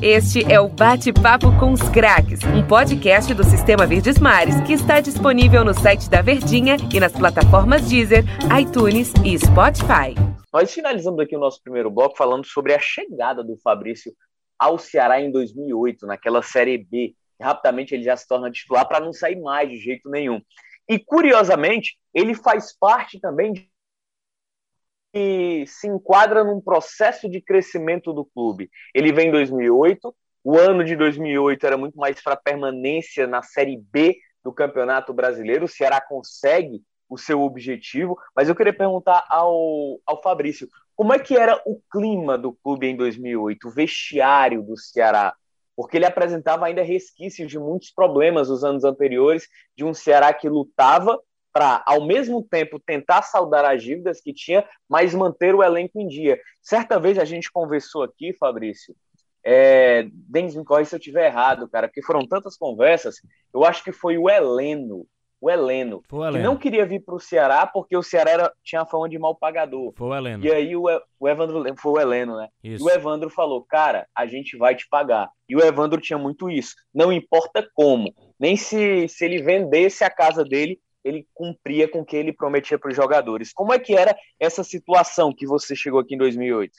[0.00, 5.00] Este é o Bate-Papo com os Craques, um podcast do Sistema Verdes Mares que está
[5.00, 8.22] disponível no site da Verdinha e nas plataformas Deezer,
[8.60, 10.14] iTunes e Spotify.
[10.52, 14.12] Nós finalizamos aqui o nosso primeiro bloco falando sobre a chegada do Fabrício
[14.56, 17.16] ao Ceará em 2008, naquela Série B.
[17.40, 20.40] Rapidamente ele já se torna titular para não sair mais de jeito nenhum.
[20.88, 23.72] E curiosamente, ele faz parte também de
[25.14, 28.70] e se enquadra num processo de crescimento do clube.
[28.94, 33.76] Ele vem em 2008, o ano de 2008 era muito mais para permanência na Série
[33.76, 35.66] B do Campeonato Brasileiro.
[35.66, 40.66] O Ceará consegue o seu objetivo, mas eu queria perguntar ao, ao Fabrício,
[40.96, 45.34] como é que era o clima do clube em 2008, o vestiário do Ceará?
[45.76, 50.48] Porque ele apresentava ainda resquícios de muitos problemas nos anos anteriores, de um Ceará que
[50.48, 51.18] lutava
[51.52, 56.08] para, ao mesmo tempo, tentar saldar as dívidas que tinha, mas manter o elenco em
[56.08, 56.40] dia.
[56.62, 58.94] Certa vez a gente conversou aqui, Fabrício,
[59.44, 63.16] é, Denis me corre se eu estiver errado, cara, porque foram tantas conversas,
[63.52, 65.06] eu acho que foi o Heleno,
[65.42, 66.36] o Heleno, o Heleno.
[66.36, 69.34] que não queria vir para o Ceará porque o Ceará era, tinha fama de mal
[69.34, 69.92] pagador.
[69.96, 70.46] Foi o Heleno.
[70.46, 70.84] E aí o,
[71.18, 72.48] o Evandro, foi o Heleno, né?
[72.62, 72.84] Isso.
[72.84, 75.28] E o Evandro falou, cara, a gente vai te pagar.
[75.48, 80.10] E o Evandro tinha muito isso, não importa como, nem se, se ele vendesse a
[80.10, 83.52] casa dele, ele cumpria com o que ele prometia para os jogadores.
[83.52, 86.72] Como é que era essa situação que você chegou aqui em 2008?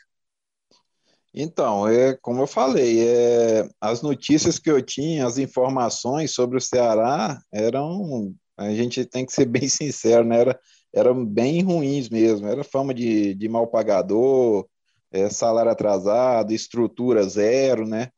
[1.33, 6.61] Então, é como eu falei, é, as notícias que eu tinha, as informações sobre o
[6.61, 10.39] Ceará eram, a gente tem que ser bem sincero, né?
[10.39, 10.59] Era,
[10.93, 12.47] eram bem ruins mesmo.
[12.47, 14.67] Era fama de, de mal pagador,
[15.11, 18.09] é, salário atrasado, estrutura zero, né?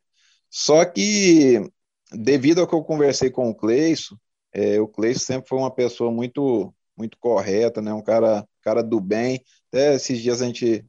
[0.49, 1.61] Só que,
[2.11, 4.15] devido ao que eu conversei com o Cleison,
[4.53, 7.93] é, o Cleiton sempre foi uma pessoa muito muito correta, né?
[7.93, 9.43] Um cara, cara do bem.
[9.67, 10.85] Até esses dias a gente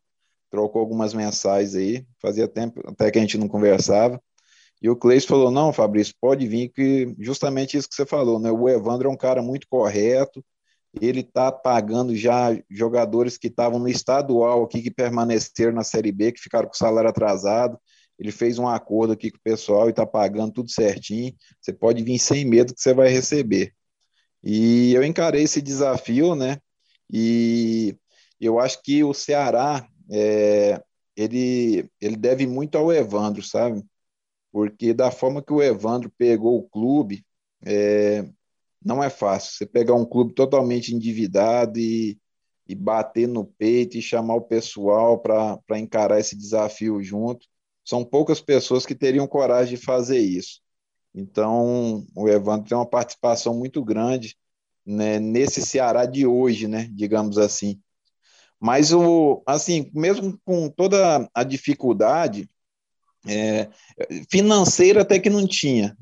[0.51, 4.23] trocou algumas mensagens aí, fazia tempo até que a gente não conversava.
[4.83, 8.51] E o Cleiton falou: "Não, Fabrício, pode vir que justamente isso que você falou, né?
[8.51, 10.45] O Evandro é um cara muito correto.
[11.01, 16.33] Ele tá pagando já jogadores que estavam no estadual aqui que permaneceram na Série B,
[16.33, 17.79] que ficaram com salário atrasado.
[18.19, 21.35] Ele fez um acordo aqui com o pessoal e está pagando tudo certinho.
[21.61, 23.75] Você pode vir sem medo que você vai receber.
[24.43, 26.59] E eu encarei esse desafio, né?
[27.13, 27.97] E
[28.41, 30.81] eu acho que o Ceará, é,
[31.17, 33.85] ele, ele deve muito ao Evandro, sabe?
[34.57, 37.27] Porque da forma que o Evandro pegou o clube,
[37.63, 38.27] é,
[38.83, 39.53] não é fácil.
[39.53, 42.19] Você pegar um clube totalmente endividado e,
[42.67, 47.47] e bater no peito e chamar o pessoal para encarar esse desafio junto
[47.85, 50.63] são poucas pessoas que teriam coragem de fazer isso.
[51.15, 54.39] Então, o Evandro tem uma participação muito grande
[54.87, 57.79] né, nesse Ceará de hoje, né, digamos assim.
[58.59, 62.49] Mas, o, assim, mesmo com toda a dificuldade,
[63.27, 63.69] é,
[64.31, 65.97] financeira até que não tinha,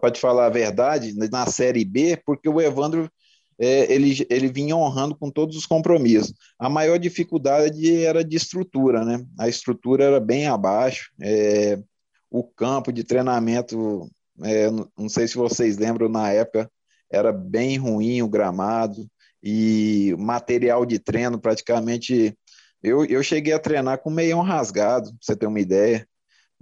[0.00, 3.10] para te falar a verdade, na Série B, porque o Evandro
[3.58, 6.34] é, ele, ele vinha honrando com todos os compromissos.
[6.58, 9.24] A maior dificuldade era de estrutura, né?
[9.38, 11.78] A estrutura era bem abaixo, é,
[12.30, 14.10] o campo de treinamento,
[14.42, 16.70] é, não sei se vocês lembram, na época
[17.10, 19.06] era bem ruim o gramado
[19.42, 22.36] e material de treino praticamente.
[22.82, 26.06] Eu, eu cheguei a treinar com meião rasgado, pra você ter uma ideia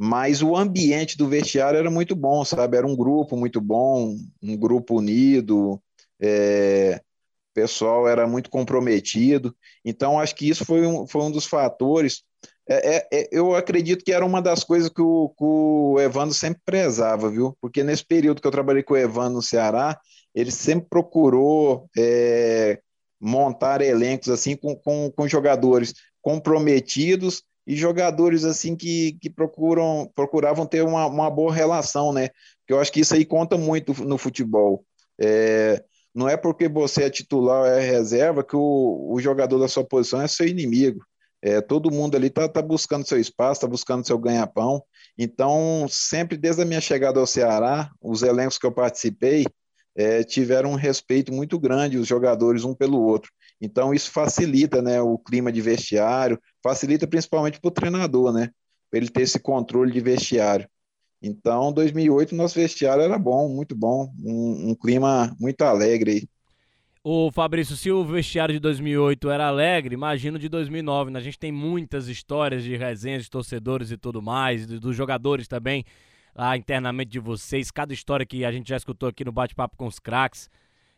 [0.02, 2.74] mas o ambiente do vestiário era muito bom, sabe?
[2.74, 5.78] Era um grupo muito bom, um grupo unido,
[6.18, 7.02] é,
[7.50, 12.22] o pessoal era muito comprometido, então acho que isso foi um, foi um dos fatores.
[12.66, 16.34] É, é, é, eu acredito que era uma das coisas que o, que o Evandro
[16.34, 17.54] sempre prezava, viu?
[17.60, 20.00] Porque nesse período que eu trabalhei com o Evandro no Ceará,
[20.34, 22.80] ele sempre procurou é,
[23.20, 30.66] montar elencos assim com, com, com jogadores comprometidos e jogadores assim que, que procuram procuravam
[30.66, 32.28] ter uma, uma boa relação, né?
[32.60, 34.84] Porque eu acho que isso aí conta muito no futebol.
[35.20, 35.82] É,
[36.14, 39.84] não é porque você é titular ou é reserva que o, o jogador da sua
[39.84, 41.04] posição é seu inimigo.
[41.42, 44.82] É, todo mundo ali está tá buscando seu espaço, está buscando seu ganha-pão.
[45.16, 49.46] Então, sempre desde a minha chegada ao Ceará, os elencos que eu participei
[49.96, 53.30] é, tiveram um respeito muito grande, os jogadores um pelo outro.
[53.60, 58.50] Então, isso facilita né, o clima de vestiário, facilita principalmente para o treinador, né?
[58.90, 60.68] Para ele ter esse controle de vestiário.
[61.22, 66.28] Então, 2008, nosso vestiário era bom, muito bom, um, um clima muito alegre aí.
[67.02, 71.10] Ô Fabrício, se o vestiário de 2008 era alegre, imagino de 2009.
[71.10, 71.18] Né?
[71.18, 75.82] A gente tem muitas histórias de resenhas de torcedores e tudo mais, dos jogadores também,
[76.34, 77.70] lá internamente de vocês.
[77.70, 80.50] Cada história que a gente já escutou aqui no Bate-Papo com os Craques.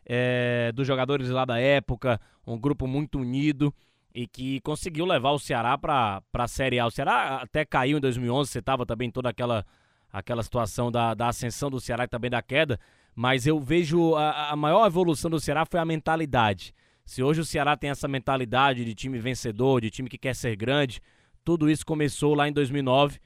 [0.05, 3.73] É, dos jogadores lá da época, um grupo muito unido
[4.13, 6.85] e que conseguiu levar o Ceará para a Série A.
[6.85, 9.65] O Ceará até caiu em 2011, você estava também toda aquela,
[10.11, 12.79] aquela situação da, da ascensão do Ceará e também da queda,
[13.15, 16.73] mas eu vejo a, a maior evolução do Ceará foi a mentalidade.
[17.05, 20.55] Se hoje o Ceará tem essa mentalidade de time vencedor, de time que quer ser
[20.55, 21.01] grande,
[21.43, 23.19] tudo isso começou lá em 2009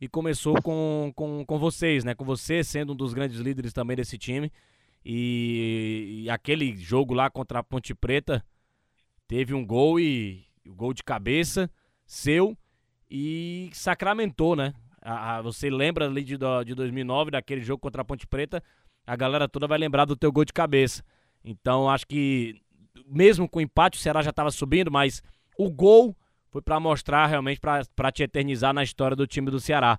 [0.00, 2.14] e começou com, com, com vocês, né?
[2.14, 4.52] Com você sendo um dos grandes líderes também desse time.
[5.04, 8.44] E, e aquele jogo lá contra a Ponte Preta
[9.28, 11.70] teve um gol e o um gol de cabeça
[12.06, 12.56] seu
[13.10, 14.72] e sacramentou, né?
[15.02, 18.62] A, a, você lembra ali de, de 2009, daquele jogo contra a Ponte Preta,
[19.06, 21.04] a galera toda vai lembrar do teu gol de cabeça.
[21.44, 22.60] Então acho que
[23.06, 25.22] mesmo com o empate o Ceará já estava subindo, mas
[25.58, 26.16] o gol
[26.50, 29.98] foi para mostrar realmente, para te eternizar na história do time do Ceará.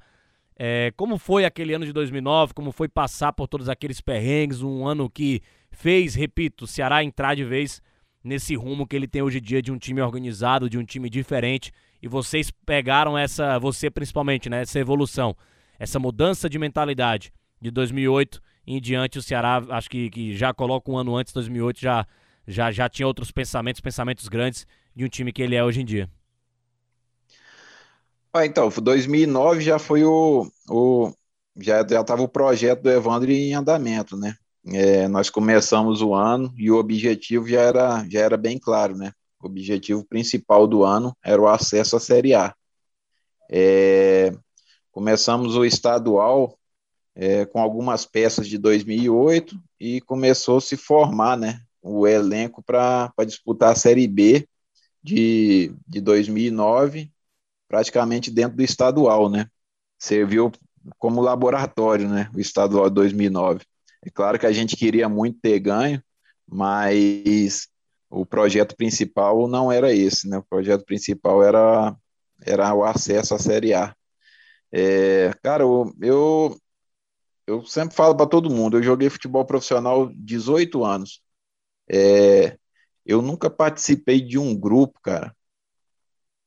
[0.58, 4.88] É, como foi aquele ano de 2009, como foi passar por todos aqueles perrengues, um
[4.88, 7.82] ano que fez, repito, o Ceará entrar de vez
[8.24, 11.10] nesse rumo que ele tem hoje em dia de um time organizado, de um time
[11.10, 15.36] diferente, e vocês pegaram essa, você principalmente, né, essa evolução,
[15.78, 20.90] essa mudança de mentalidade de 2008 em diante, o Ceará, acho que, que já coloca
[20.90, 22.06] um ano antes, 2008, já,
[22.48, 24.66] já, já tinha outros pensamentos, pensamentos grandes
[24.96, 26.10] de um time que ele é hoje em dia.
[28.38, 31.10] Ah, então, 2009 já foi o, o
[31.56, 34.36] já estava o projeto do Evandro em andamento, né?
[34.74, 39.14] É, nós começamos o ano e o objetivo já era já era bem claro, né?
[39.42, 42.54] O objetivo principal do ano era o acesso à Série A.
[43.50, 44.34] É,
[44.92, 46.60] começamos o estadual
[47.16, 51.62] é, com algumas peças de 2008 e começou a se formar, né?
[51.82, 54.46] O elenco para disputar a Série B
[55.02, 57.15] de, de 2009
[57.68, 59.48] praticamente dentro do estadual, né?
[59.98, 60.52] Serviu
[60.98, 62.30] como laboratório, né?
[62.36, 63.66] O estadual de 2009.
[64.04, 66.02] É claro que a gente queria muito ter ganho,
[66.48, 67.68] mas
[68.10, 70.38] o projeto principal não era esse, né?
[70.38, 71.96] O projeto principal era,
[72.42, 73.96] era o acesso à Série A.
[74.72, 76.58] É, cara, eu,
[77.48, 81.22] eu, sempre falo para todo mundo, eu joguei futebol profissional 18 anos.
[81.90, 82.58] É,
[83.06, 85.36] eu nunca participei de um grupo, cara,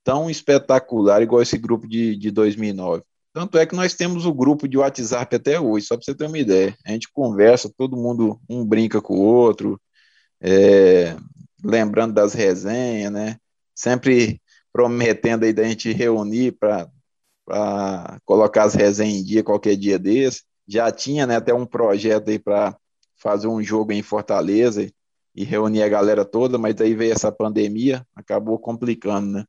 [0.09, 3.03] tão espetacular igual esse grupo de, de 2009.
[3.31, 6.25] Tanto é que nós temos o grupo de WhatsApp até hoje, só para você ter
[6.25, 6.75] uma ideia.
[6.83, 9.79] A gente conversa, todo mundo um brinca com o outro,
[10.41, 11.15] é,
[11.63, 13.37] lembrando das resenhas, né?
[13.75, 14.41] Sempre
[14.73, 16.89] prometendo aí da gente reunir para
[18.25, 20.45] colocar as resenhas em dia qualquer dia desse.
[20.67, 22.75] Já tinha né, até um projeto aí para
[23.15, 24.91] fazer um jogo em Fortaleza
[25.35, 29.45] e reunir a galera toda, mas daí veio essa pandemia, acabou complicando, né?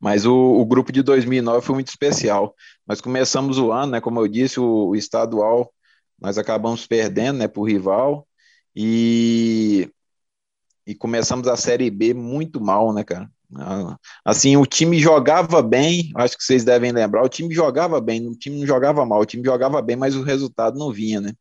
[0.00, 2.54] Mas o, o, grupo de 2009 foi muito especial.
[2.86, 5.70] Nós começamos o ano, né, como eu disse, o, o estadual,
[6.18, 8.26] nós acabamos perdendo né, para o rival
[8.74, 9.90] e,
[10.86, 13.30] e começamos a Série B muito mal, né, cara?
[14.24, 18.34] Assim, o time jogava bem, acho que vocês devem lembrar, o time jogava bem, o
[18.34, 21.32] time não jogava mal, o time jogava bem, mas o resultado não vinha, né?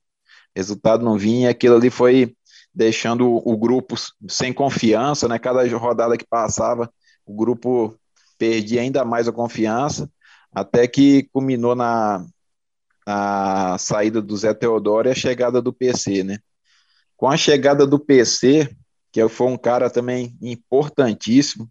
[0.56, 2.36] Resultado não vinha, aquilo ali foi
[2.74, 3.96] deixando o grupo
[4.28, 5.38] sem confiança, né?
[5.38, 6.92] Cada rodada que passava,
[7.26, 7.96] o grupo
[8.40, 10.10] perdi ainda mais a confiança,
[10.52, 12.26] até que culminou na,
[13.06, 16.40] na saída do Zé Teodoro e a chegada do PC, né?
[17.16, 18.76] Com a chegada do PC,
[19.12, 21.70] que foi um cara também importantíssimo,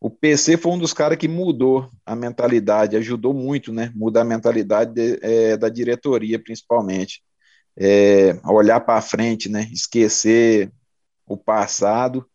[0.00, 3.90] o PC foi um dos caras que mudou a mentalidade, ajudou muito, né?
[3.94, 7.22] Mudar a mentalidade de, é, da diretoria, principalmente.
[7.74, 9.66] É, olhar para frente, né?
[9.72, 10.70] Esquecer
[11.26, 12.28] o passado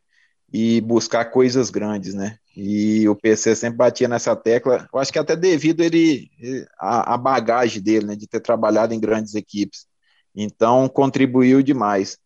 [0.51, 2.38] e buscar coisas grandes, né?
[2.55, 4.88] E o PC sempre batia nessa tecla.
[4.91, 6.29] Eu acho que até devido ele
[6.79, 9.88] a, a bagagem dele, né, de ter trabalhado em grandes equipes.
[10.35, 12.17] Então contribuiu demais.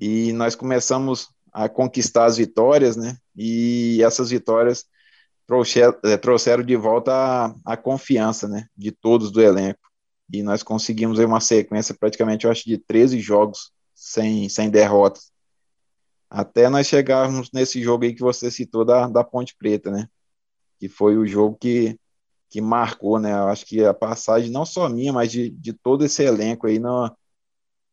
[0.00, 3.16] E nós começamos a conquistar as vitórias, né?
[3.36, 4.84] E essas vitórias
[5.46, 9.80] trouxeram, é, trouxeram de volta a, a, confiança, né, de todos do elenco.
[10.32, 15.29] E nós conseguimos aí uma sequência praticamente, eu acho, de 13 jogos sem, sem derrotas
[16.30, 20.08] até nós chegarmos nesse jogo aí que você citou da, da Ponte Preta, né?
[20.78, 21.98] Que foi o jogo que,
[22.48, 23.32] que marcou, né?
[23.32, 26.78] Eu acho que a passagem não só minha, mas de, de todo esse elenco aí
[26.78, 27.14] no,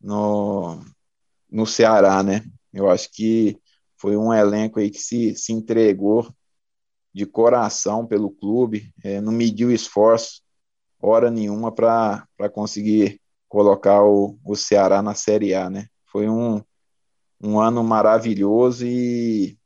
[0.01, 0.79] no,
[1.49, 2.43] no Ceará, né?
[2.73, 3.59] Eu acho que
[3.97, 6.31] foi um elenco aí que se, se entregou
[7.13, 10.41] de coração pelo clube, é, não mediu esforço
[11.01, 15.87] hora nenhuma para conseguir colocar o, o Ceará na Série A, né?
[16.05, 16.61] Foi um,
[17.41, 19.57] um ano maravilhoso e,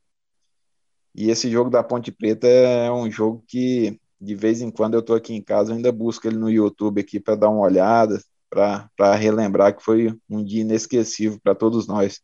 [1.14, 5.00] e esse jogo da Ponte Preta é um jogo que de vez em quando eu
[5.00, 8.22] estou aqui em casa, eu ainda busco ele no YouTube aqui para dar uma olhada,
[8.48, 12.22] para relembrar que foi um dia inesquecível para todos nós.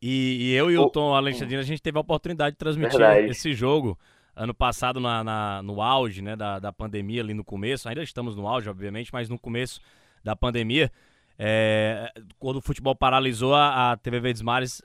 [0.00, 2.98] E, e eu e o, o Tom Alexandrino, a gente teve a oportunidade de transmitir
[2.98, 3.28] Verdade.
[3.28, 3.98] esse jogo
[4.34, 7.88] ano passado na, na, no auge né, da, da pandemia, ali no começo.
[7.88, 9.80] Ainda estamos no auge, obviamente, mas no começo
[10.24, 10.90] da pandemia,
[11.38, 14.82] é, quando o futebol paralisou, a, a TV Verdes Mares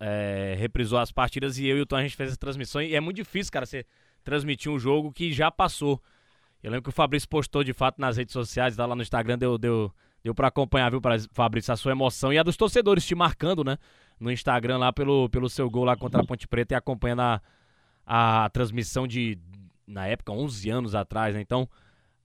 [0.00, 2.80] é, reprisou as partidas e eu e o Tom a gente fez essa transmissão.
[2.80, 3.84] E é muito difícil, cara, você
[4.22, 6.00] transmitir um jogo que já passou.
[6.62, 9.38] Eu lembro que o Fabrício postou de fato nas redes sociais, tá lá no Instagram,
[9.38, 9.92] deu, deu,
[10.22, 11.00] deu para acompanhar, viu,
[11.32, 13.78] Fabrício, a sua emoção e a dos torcedores te marcando, né?
[14.18, 17.40] No Instagram lá pelo, pelo seu gol lá contra a Ponte Preta e acompanhando a,
[18.04, 19.38] a transmissão de,
[19.86, 21.40] na época, 11 anos atrás, né?
[21.40, 21.68] Então,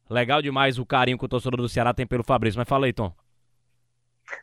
[0.10, 2.58] legal demais o carinho que o torcedor do Ceará tem pelo Fabrício.
[2.58, 3.14] Mas fala aí, Tom.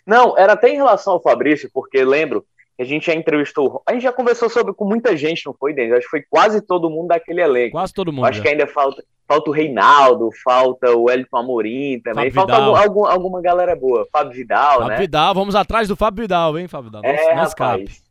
[0.07, 2.45] Não, era até em relação ao Fabrício, porque lembro
[2.81, 3.83] a gente já entrevistou.
[3.87, 5.93] A gente já conversou sobre com muita gente, não foi, Denis?
[5.93, 7.72] Acho que foi quase todo mundo daquele elenco.
[7.72, 8.24] Quase todo mundo.
[8.24, 8.43] Acho já.
[8.43, 12.31] que ainda falta, falta o Reinaldo, falta o Elton Amorim também.
[12.31, 14.09] Fábio falta algum, algum, alguma galera boa.
[14.11, 14.97] Fábio Vidal, Fábio né?
[14.97, 17.05] Vidal, vamos atrás do Fábio Vidal, hein, Fábio Vidal?
[17.05, 18.03] É, Nossa, rapaz.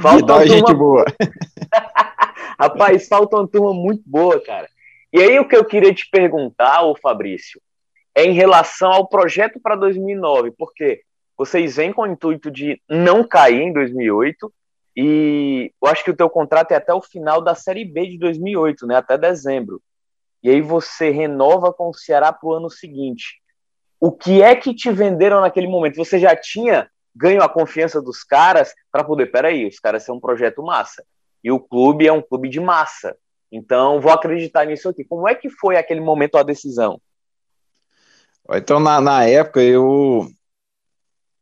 [0.00, 1.04] Falta Vidal é gente boa.
[2.58, 4.66] rapaz, falta uma turma muito boa, cara.
[5.12, 7.60] E aí o que eu queria te perguntar, ô Fabrício,
[8.16, 11.02] é em relação ao projeto para 2009, porque
[11.36, 14.50] vocês vêm com o intuito de não cair em 2008
[14.96, 18.18] e eu acho que o teu contrato é até o final da Série B de
[18.18, 18.96] 2008, né?
[18.96, 19.82] Até dezembro.
[20.42, 23.42] E aí você renova com o Ceará para o ano seguinte.
[24.00, 25.96] O que é que te venderam naquele momento?
[25.96, 30.20] Você já tinha ganho a confiança dos caras para poder, peraí, os caras são um
[30.20, 31.04] projeto massa.
[31.44, 33.14] E o clube é um clube de massa.
[33.52, 35.04] Então, vou acreditar nisso aqui.
[35.04, 36.98] Como é que foi aquele momento a decisão?
[38.52, 40.28] Então, na, na época, eu,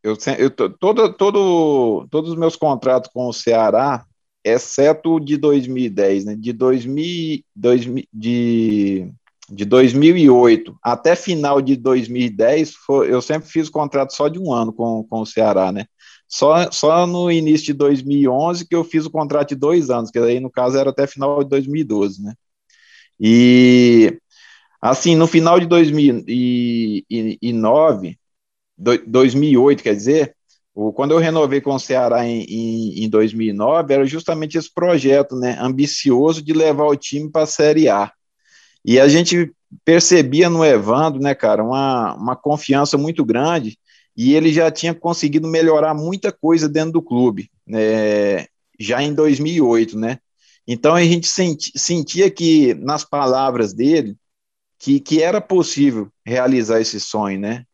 [0.03, 4.05] eu, eu todo, todo, todos os meus contratos com o Ceará,
[4.43, 6.35] exceto de 2010, né?
[6.35, 9.11] De 2000, 2000 de,
[9.49, 14.71] de 2008 até final de 2010, foi, eu sempre fiz contrato só de um ano
[14.71, 15.85] com, com o Ceará, né?
[16.27, 20.19] Só, só no início de 2011 que eu fiz o contrato de dois anos, que
[20.19, 22.33] aí no caso era até final de 2012, né?
[23.19, 24.19] E
[24.89, 28.19] assim, no final de 2009,
[29.07, 30.35] 2008, quer dizer,
[30.93, 35.57] quando eu renovei com o Ceará em, em, em 2009, era justamente esse projeto, né,
[35.59, 38.11] ambicioso de levar o time para a Série A.
[38.83, 39.51] E a gente
[39.83, 43.79] percebia no Evandro, né, cara, uma, uma confiança muito grande,
[44.15, 48.45] e ele já tinha conseguido melhorar muita coisa dentro do clube, né,
[48.79, 50.19] já em 2008, né.
[50.67, 54.15] Então a gente senti, sentia que, nas palavras dele,
[54.79, 57.65] que, que era possível realizar esse sonho, né?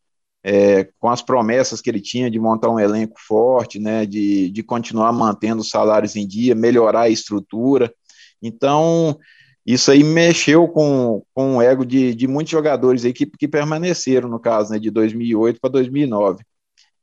[0.43, 4.63] é, com as promessas que ele tinha de montar um elenco forte, né, de, de
[4.63, 7.93] continuar mantendo os salários em dia, melhorar a estrutura.
[8.41, 9.17] Então,
[9.65, 14.27] isso aí mexeu com, com o ego de, de muitos jogadores aí que, que permaneceram,
[14.27, 16.43] no caso, né, de 2008 para 2009.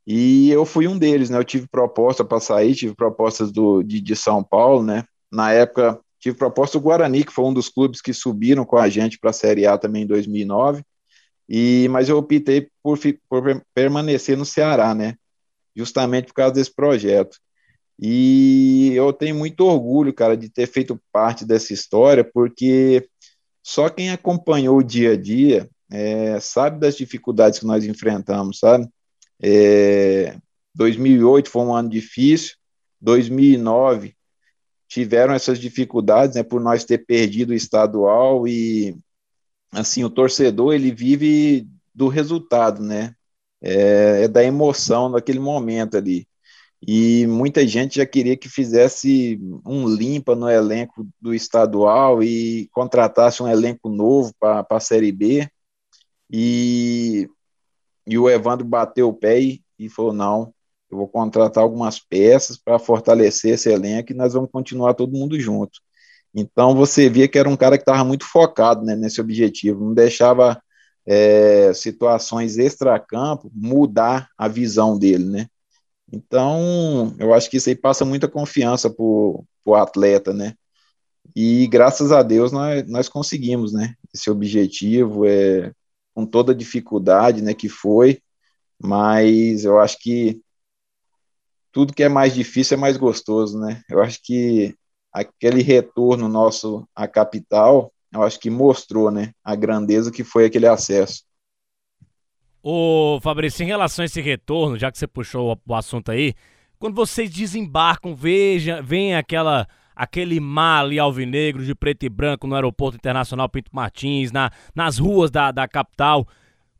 [0.05, 1.37] E eu fui um deles, né?
[1.37, 5.03] Eu tive proposta para sair, tive propostas do, de, de São Paulo, né?
[5.31, 8.89] Na época, tive proposta do Guarani, que foi um dos clubes que subiram com a
[8.89, 10.83] gente para a Série A também em 2009.
[11.47, 15.15] E, mas eu optei por, por permanecer no Ceará, né?
[15.75, 17.37] Justamente por causa desse projeto.
[17.97, 23.07] E eu tenho muito orgulho, cara, de ter feito parte dessa história, porque
[23.63, 28.87] só quem acompanhou o dia a dia é, sabe das dificuldades que nós enfrentamos, sabe?
[29.41, 30.37] É,
[30.75, 32.55] 2008 foi um ano difícil,
[33.01, 34.15] 2009
[34.89, 38.97] tiveram essas dificuldades, né, por nós ter perdido o estadual e
[39.71, 43.15] assim, o torcedor, ele vive do resultado, né?
[43.61, 46.27] É, é, da emoção daquele momento ali.
[46.81, 53.43] E muita gente já queria que fizesse um limpa no elenco do estadual e contratasse
[53.43, 55.47] um elenco novo para a Série B.
[56.31, 57.29] E,
[58.07, 60.53] e o Evandro bateu o pé e, e falou: não,
[60.91, 65.39] eu vou contratar algumas peças para fortalecer esse elenco e nós vamos continuar todo mundo
[65.39, 65.79] junto.
[66.33, 69.93] Então você via que era um cara que estava muito focado né, nesse objetivo, não
[69.93, 70.61] deixava
[71.05, 75.47] é, situações extra-campo mudar a visão dele, né?
[76.11, 80.53] Então, eu acho que isso aí passa muita confiança para o atleta, né?
[81.35, 83.93] E graças a Deus nós, nós conseguimos, né?
[84.13, 85.71] Esse objetivo, é,
[86.13, 88.21] com toda a dificuldade né, que foi,
[88.81, 90.41] mas eu acho que
[91.71, 93.83] tudo que é mais difícil é mais gostoso, né?
[93.89, 94.75] Eu acho que
[95.11, 100.67] aquele retorno nosso à capital, eu acho que mostrou, né, a grandeza que foi aquele
[100.67, 101.23] acesso.
[102.61, 106.33] Ô Fabrício, em relação a esse retorno, já que você puxou o assunto aí,
[106.77, 112.55] quando vocês desembarcam, veja, vem aquela aquele mar ali alvinegro de preto e branco no
[112.55, 116.25] aeroporto internacional Pinto Martins, na, nas ruas da, da capital.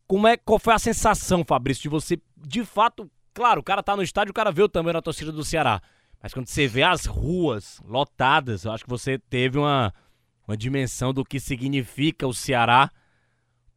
[0.08, 3.96] Como é, qual foi a sensação, Fabrício, de você, de fato, claro, o cara tá
[3.96, 5.82] no estádio, o cara vê o tamanho da torcida do Ceará,
[6.22, 9.94] Mas quando você vê as ruas lotadas, eu acho que você teve uma,
[10.48, 12.92] uma dimensão do que significa o Ceará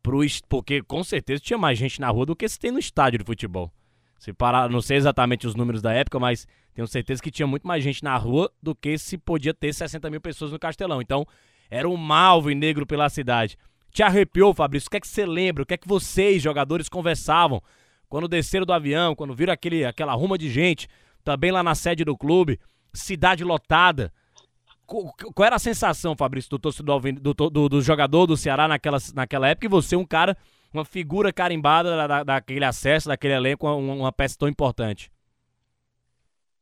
[0.03, 3.21] pro porque com certeza tinha mais gente na rua do que se tem no estádio
[3.21, 3.73] de futebol.
[4.19, 7.67] Se parar, não sei exatamente os números da época, mas tenho certeza que tinha muito
[7.67, 11.03] mais gente na rua do que se podia ter 60 mil pessoas no Castelão.
[11.03, 11.27] Então,
[11.71, 13.59] era um malvo e negro pela cidade.
[13.91, 14.87] Te arrepiou, Fabrício?
[14.87, 15.63] O que é que você lembra?
[15.63, 17.63] O que é que vocês, jogadores, conversavam
[18.13, 20.87] quando desceram do avião, quando viram aquele, aquela ruma de gente,
[21.25, 22.61] também lá na sede do clube,
[22.93, 24.13] cidade lotada?
[24.87, 29.49] Qual era a sensação, Fabrício, do torcedor do, do, do jogador do Ceará naquela, naquela
[29.49, 29.65] época?
[29.65, 30.37] E você, um cara,
[30.75, 35.11] uma figura carimbada da, daquele acesso, daquele elenco, uma, uma peça tão importante.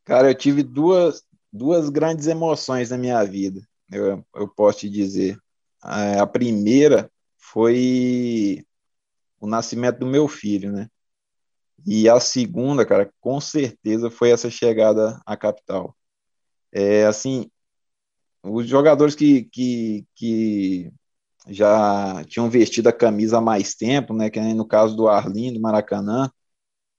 [0.05, 5.37] Cara, eu tive duas, duas grandes emoções na minha vida, eu, eu posso te dizer.
[5.83, 8.65] A, a primeira foi
[9.41, 10.89] o nascimento do meu filho, né?
[11.87, 15.97] E a segunda, cara, com certeza foi essa chegada à capital.
[16.73, 17.51] É, assim,
[18.43, 20.93] os jogadores que, que, que
[21.49, 26.31] já tinham vestido a camisa há mais tempo, né, que no caso do Arlindo, Maracanã,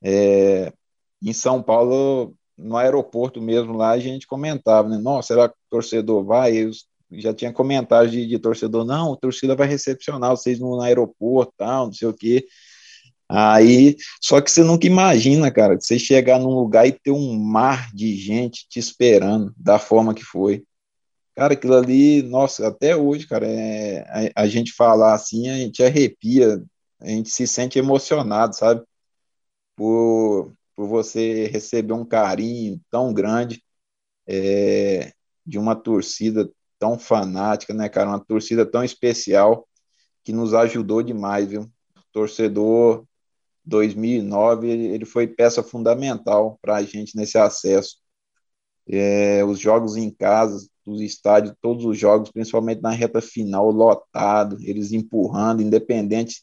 [0.04, 0.74] é,
[1.22, 5.70] em São Paulo, no aeroporto mesmo lá, a gente comentava, né, nossa, será que o
[5.70, 6.58] torcedor vai?
[6.58, 6.72] Eu
[7.12, 11.54] já tinha comentários de, de torcedor, não, a torcida vai recepcionar vocês no, no aeroporto,
[11.58, 12.46] tal, não sei o quê.
[13.34, 17.90] Aí, só que você nunca imagina, cara, você chegar num lugar e ter um mar
[17.94, 20.66] de gente te esperando, da forma que foi.
[21.34, 25.82] Cara, aquilo ali, nossa, até hoje, cara, é, a, a, gente falar assim, a gente
[25.82, 26.62] arrepia,
[27.00, 28.84] a gente se sente emocionado, sabe?
[29.78, 33.64] Por, por você receber um carinho tão grande
[34.28, 35.14] é,
[35.46, 38.10] de uma torcida tão fanática, né, cara?
[38.10, 39.66] Uma torcida tão especial
[40.24, 41.72] que nos ajudou demais, viu?
[42.12, 43.06] Torcedor
[43.66, 47.98] 2009, ele foi peça fundamental para a gente nesse acesso.
[48.88, 54.58] É, os jogos em casa, dos estádios, todos os jogos, principalmente na reta final, lotado,
[54.62, 56.42] eles empurrando, independente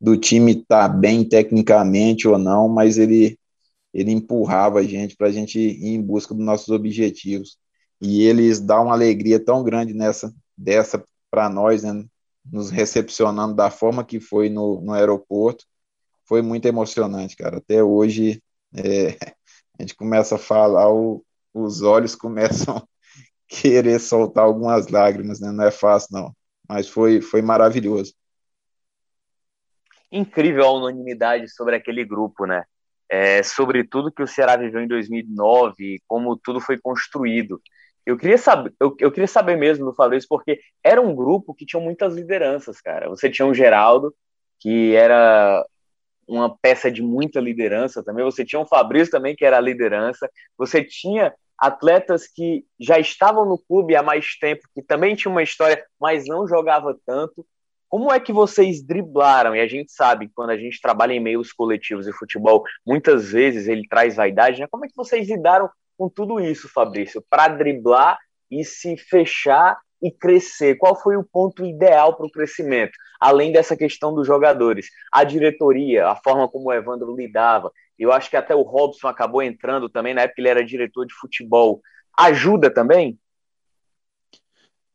[0.00, 3.38] do time estar tá bem tecnicamente ou não, mas ele,
[3.92, 7.58] ele empurrava a gente para a gente ir em busca dos nossos objetivos.
[8.00, 12.04] E eles dão uma alegria tão grande nessa dessa para nós, né,
[12.44, 15.64] nos recepcionando da forma que foi no, no aeroporto.
[16.28, 17.56] Foi muito emocionante, cara.
[17.56, 18.42] Até hoje
[18.74, 19.16] é,
[19.78, 21.24] a gente começa a falar, o,
[21.54, 22.86] os olhos começam
[23.48, 25.50] querer soltar algumas lágrimas, né?
[25.50, 26.36] Não é fácil, não.
[26.68, 28.14] Mas foi, foi maravilhoso.
[30.12, 32.64] Incrível a unanimidade sobre aquele grupo, né?
[33.10, 37.60] É, sobre tudo que o Ceará viveu em 2009, como tudo foi construído.
[38.04, 41.64] Eu queria saber, eu, eu queria saber mesmo do Fabrício, porque era um grupo que
[41.64, 43.08] tinha muitas lideranças, cara.
[43.08, 44.14] Você tinha o Geraldo,
[44.60, 45.64] que era
[46.28, 48.24] uma peça de muita liderança também.
[48.24, 50.30] Você tinha o Fabrício também, que era a liderança.
[50.56, 55.42] Você tinha atletas que já estavam no clube há mais tempo, que também tinham uma
[55.42, 57.44] história, mas não jogava tanto.
[57.88, 59.56] Como é que vocês driblaram?
[59.56, 63.66] E a gente sabe, quando a gente trabalha em meios coletivos e futebol, muitas vezes
[63.66, 64.68] ele traz vaidade, né?
[64.70, 68.18] Como é que vocês lidaram com tudo isso, Fabrício, para driblar
[68.50, 70.76] e se fechar e crescer?
[70.76, 72.92] Qual foi o ponto ideal para o crescimento?
[73.20, 78.30] Além dessa questão dos jogadores, a diretoria, a forma como o Evandro lidava, eu acho
[78.30, 81.82] que até o Robson acabou entrando também, na época ele era diretor de futebol.
[82.16, 83.18] Ajuda também?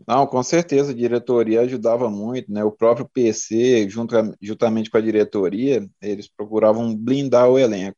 [0.08, 2.64] Não, com certeza, a diretoria ajudava muito, né?
[2.64, 7.98] O próprio PC, junto, juntamente com a diretoria, eles procuravam blindar o elenco.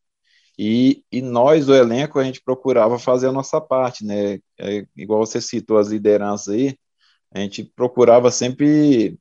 [0.58, 4.40] E, e nós, do elenco, a gente procurava fazer a nossa parte, né?
[4.60, 6.78] É, igual você citou as lideranças aí,
[7.36, 9.20] a gente procurava sempre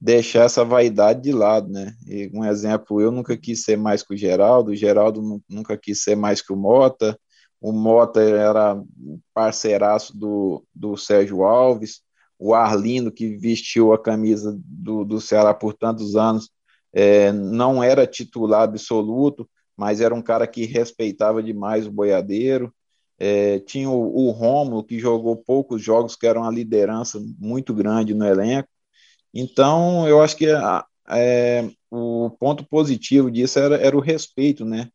[0.00, 1.94] deixar essa vaidade de lado, né?
[2.08, 6.02] E um exemplo, eu nunca quis ser mais que o Geraldo, o Geraldo nunca quis
[6.02, 7.16] ser mais que o Mota,
[7.60, 8.82] o Mota era
[9.32, 12.02] parceiraço do, do Sérgio Alves,
[12.36, 16.50] o Arlindo, que vestiu a camisa do, do Ceará por tantos anos,
[16.92, 22.74] é, não era titular absoluto, mas era um cara que respeitava demais o boiadeiro.
[23.18, 28.14] É, tinha o, o Romulo, que jogou poucos jogos, que era uma liderança muito grande
[28.14, 28.68] no elenco.
[29.34, 34.90] Então, eu acho que a, é, o ponto positivo disso era, era o respeito, né?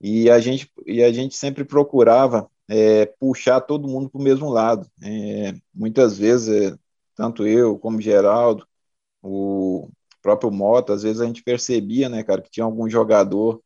[0.00, 4.50] E a gente, e a gente sempre procurava é, puxar todo mundo para o mesmo
[4.50, 4.88] lado.
[5.02, 6.78] É, muitas vezes, é,
[7.14, 8.66] tanto eu como Geraldo,
[9.22, 9.88] o
[10.22, 13.62] próprio Mota, às vezes a gente percebia, né, cara, que tinha algum jogador.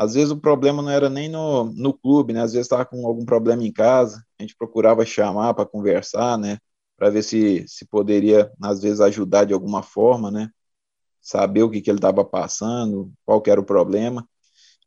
[0.00, 2.42] Às vezes o problema não era nem no, no clube, né?
[2.42, 6.58] Às vezes estava com algum problema em casa, a gente procurava chamar para conversar, né?
[7.00, 10.50] para ver se, se poderia, às vezes, ajudar de alguma forma, né?
[11.18, 14.28] Saber o que, que ele estava passando, qual era o problema.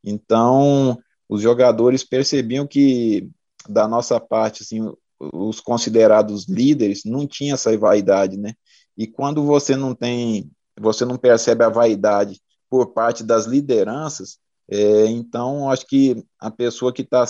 [0.03, 0.95] Então,
[1.27, 3.31] os jogadores percebiam que
[3.67, 8.53] da nossa parte, assim, os considerados líderes não tinha essa vaidade, né?
[8.95, 12.39] E quando você não tem, você não percebe a vaidade
[12.69, 14.37] por parte das lideranças,
[14.69, 17.25] é, então acho que a pessoa que está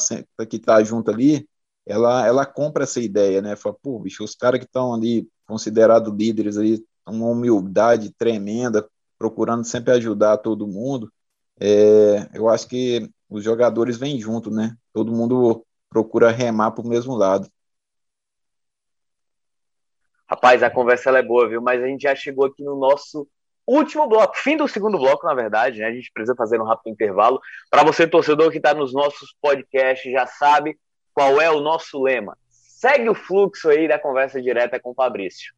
[0.49, 1.47] que tá junto ali,
[1.85, 3.55] ela, ela compra essa ideia, né?
[3.55, 9.65] Fala, pô, bicho, os caras que estão ali considerados líderes aí, uma humildade tremenda, procurando
[9.65, 11.11] sempre ajudar todo mundo.
[11.59, 14.75] É, eu acho que os jogadores vêm junto, né?
[14.93, 17.49] Todo mundo procura remar para o mesmo lado.
[20.27, 21.61] Rapaz, a conversa é boa, viu?
[21.61, 23.27] Mas a gente já chegou aqui no nosso
[23.67, 25.87] último bloco, fim do segundo bloco, na verdade, né?
[25.87, 27.39] A gente precisa fazer um rápido intervalo.
[27.69, 30.77] Para você, torcedor que está nos nossos podcasts, já sabe
[31.13, 32.37] qual é o nosso lema.
[32.49, 35.53] Segue o fluxo aí da conversa direta com o Fabrício.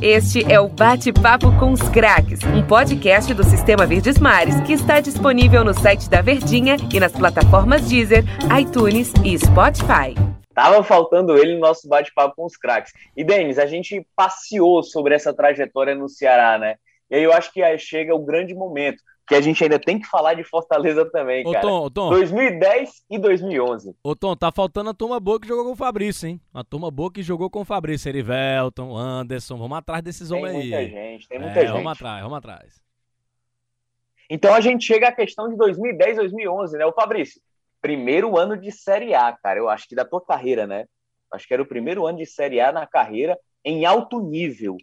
[0.00, 5.00] Este é o Bate-Papo com os Craques, um podcast do Sistema Verdes Mares que está
[5.00, 8.24] disponível no site da Verdinha e nas plataformas Deezer,
[8.60, 10.14] iTunes e Spotify.
[10.54, 12.92] Tava faltando ele no nosso bate-papo com os craques.
[13.16, 16.76] E, Denis, a gente passeou sobre essa trajetória no Ceará, né?
[17.12, 20.00] E aí eu acho que aí chega o grande momento, que a gente ainda tem
[20.00, 21.60] que falar de Fortaleza também, ô, cara.
[21.60, 22.08] Tom, ô, Tom.
[22.08, 23.94] 2010 e 2011.
[24.02, 26.40] Ô, Tom, tá faltando a turma boa que jogou com o Fabrício, hein?
[26.54, 28.08] A turma boa que jogou com o Fabrício.
[28.08, 30.70] Erivelton, Anderson, vamos atrás desses homens aí.
[30.70, 31.72] Tem muita gente, tem muita é, gente.
[31.72, 32.82] Vamos atrás, vamos atrás.
[34.30, 36.86] Então a gente chega à questão de 2010, 2011, né?
[36.86, 37.42] O Fabrício,
[37.82, 39.58] primeiro ano de Série A, cara.
[39.58, 40.86] Eu acho que da tua carreira, né?
[41.30, 44.78] Acho que era o primeiro ano de Série A na carreira em alto nível.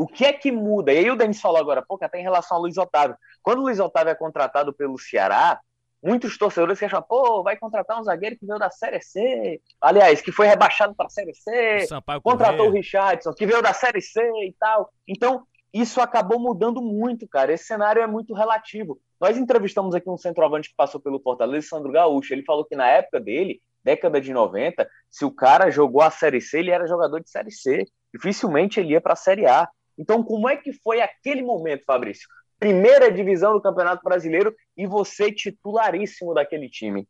[0.00, 0.90] O que é que muda?
[0.94, 3.14] E aí o Denis falou agora, pô, até em relação ao Luiz Otávio.
[3.42, 5.60] Quando o Luiz Otávio é contratado pelo Ceará,
[6.02, 9.60] muitos torcedores que acham, pô, vai contratar um zagueiro que veio da Série C.
[9.78, 11.86] Aliás, que foi rebaixado para a Série C.
[12.22, 14.90] contratou o Richardson, que veio da Série C e tal.
[15.06, 17.52] Então, isso acabou mudando muito, cara.
[17.52, 18.98] Esse cenário é muito relativo.
[19.20, 22.32] Nós entrevistamos aqui um centroavante que passou pelo Fortaleza, Sandro Gaúcho.
[22.32, 26.40] Ele falou que na época dele, década de 90, se o cara jogou a Série
[26.40, 27.84] C, ele era jogador de Série C.
[28.14, 29.68] Dificilmente ele ia para a Série A.
[30.00, 32.26] Então, como é que foi aquele momento, Fabrício?
[32.58, 37.06] Primeira divisão do Campeonato Brasileiro e você titularíssimo daquele time.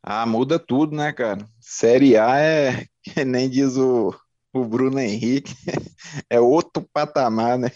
[0.00, 1.44] Ah, muda tudo, né, cara?
[1.60, 2.86] Série A é,
[3.26, 4.14] nem diz o,
[4.52, 5.52] o Bruno Henrique,
[6.30, 7.72] é outro patamar, né?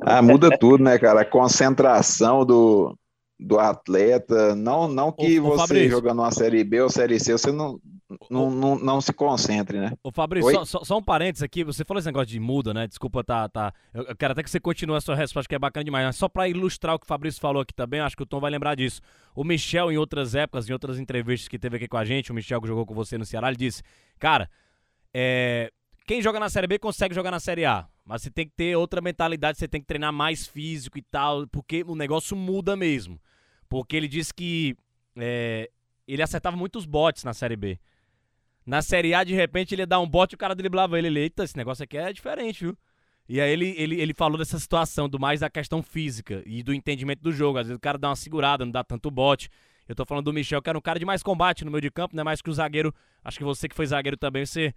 [0.00, 1.20] Ah, muda tudo, né, cara?
[1.20, 2.98] A concentração do,
[3.40, 5.90] do atleta, não, não que ô, você Fabrício.
[5.90, 7.80] jogando uma Série B ou Série C, você não,
[8.28, 9.92] não, não, não se concentre, né?
[10.04, 12.86] Ô Fabrício, só, só, só, um parênteses aqui, você falou esse negócio de muda, né?
[12.86, 13.72] Desculpa, tá, tá.
[13.94, 16.28] Eu quero até que você continue a sua resposta, que é bacana demais, mas só
[16.28, 18.74] para ilustrar o que o Fabrício falou aqui também, acho que o Tom vai lembrar
[18.74, 19.00] disso.
[19.34, 22.34] O Michel, em outras épocas, em outras entrevistas que teve aqui com a gente, o
[22.34, 23.82] Michel que jogou com você no Ceará, ele disse,
[24.18, 24.50] cara,
[25.14, 25.72] é,
[26.06, 28.76] quem joga na Série B consegue jogar na Série A, mas você tem que ter
[28.76, 33.18] outra mentalidade, você tem que treinar mais físico e tal, porque o negócio muda mesmo.
[33.70, 34.76] Porque ele disse que
[35.16, 35.70] é,
[36.06, 37.78] ele acertava muitos botes na Série B.
[38.66, 41.06] Na Série A, de repente, ele ia dar um bote e o cara driblava ele.
[41.06, 42.76] Ele, eita, esse negócio aqui é diferente, viu?
[43.28, 46.74] E aí ele, ele, ele falou dessa situação, do mais da questão física e do
[46.74, 47.58] entendimento do jogo.
[47.58, 49.48] Às vezes o cara dá uma segurada, não dá tanto bote.
[49.88, 51.90] Eu tô falando do Michel, que era um cara de mais combate no meio de
[51.92, 52.24] campo, né?
[52.24, 52.92] Mais que o zagueiro.
[53.22, 54.74] Acho que você que foi zagueiro também, você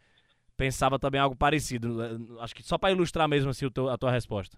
[0.55, 1.97] pensava também algo parecido.
[2.39, 4.55] Acho que só para ilustrar mesmo assim a tua resposta.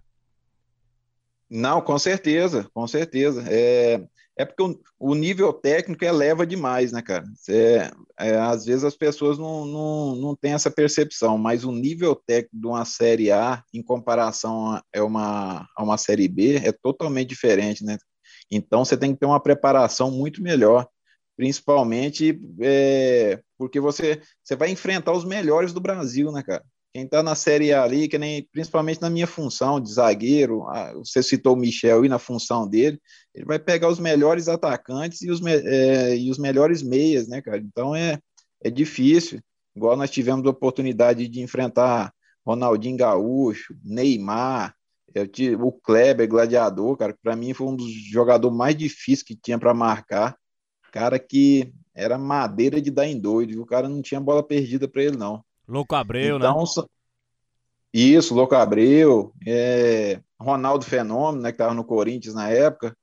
[1.49, 3.45] Não, com certeza, com certeza.
[3.47, 4.03] É,
[4.37, 7.23] é porque o, o nível técnico eleva demais, né, cara?
[7.49, 12.15] É, é, às vezes as pessoas não, não, não têm essa percepção, mas o nível
[12.15, 16.71] técnico de uma Série A em comparação a, é uma, a uma Série B é
[16.71, 17.97] totalmente diferente, né?
[18.51, 20.87] Então você tem que ter uma preparação muito melhor,
[21.37, 26.63] principalmente é, porque você, você vai enfrentar os melhores do Brasil, né, cara?
[26.95, 30.63] Quem está na Série A ali, que nem, principalmente na minha função de zagueiro,
[30.95, 33.01] você citou o Michel e na função dele,
[33.33, 37.57] ele vai pegar os melhores atacantes e os, é, e os melhores meias, né, cara?
[37.57, 38.17] Então é,
[38.63, 39.41] é difícil.
[39.75, 42.13] Igual nós tivemos a oportunidade de enfrentar
[42.45, 44.73] Ronaldinho Gaúcho, Neymar,
[45.59, 49.73] o Kleber, gladiador, cara, para mim foi um dos jogadores mais difíceis que tinha para
[49.73, 50.37] marcar.
[50.93, 55.03] Cara que era madeira de dar em doido, o cara não tinha bola perdida para
[55.03, 55.43] ele, não.
[55.67, 56.47] Louco Abreu, né?
[56.47, 56.87] então, né?
[57.93, 62.95] Isso, Louco Abreu, é, Ronaldo Fenômeno, né, que estava no Corinthians na época.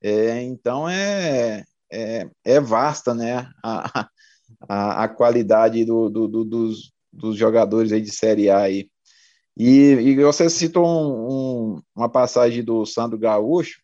[0.00, 4.08] É, então é, é, é, vasta né, a,
[4.68, 8.60] a, a qualidade do, do, do, dos, dos jogadores aí de Série A.
[8.60, 8.88] Aí.
[9.56, 13.82] E, e você citou um, um, uma passagem do Sandro Gaúcho,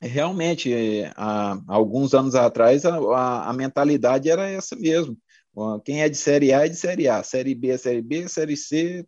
[0.00, 0.72] realmente,
[1.16, 5.16] há alguns anos atrás, a, a, a mentalidade era essa mesmo.
[5.84, 8.56] Quem é de Série A é de Série A, Série B é Série B, Série
[8.56, 9.06] C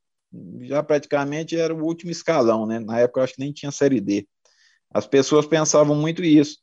[0.62, 2.78] já praticamente era o último escalão, né?
[2.78, 4.26] Na época eu acho que nem tinha Série D.
[4.92, 6.58] As pessoas pensavam muito isso.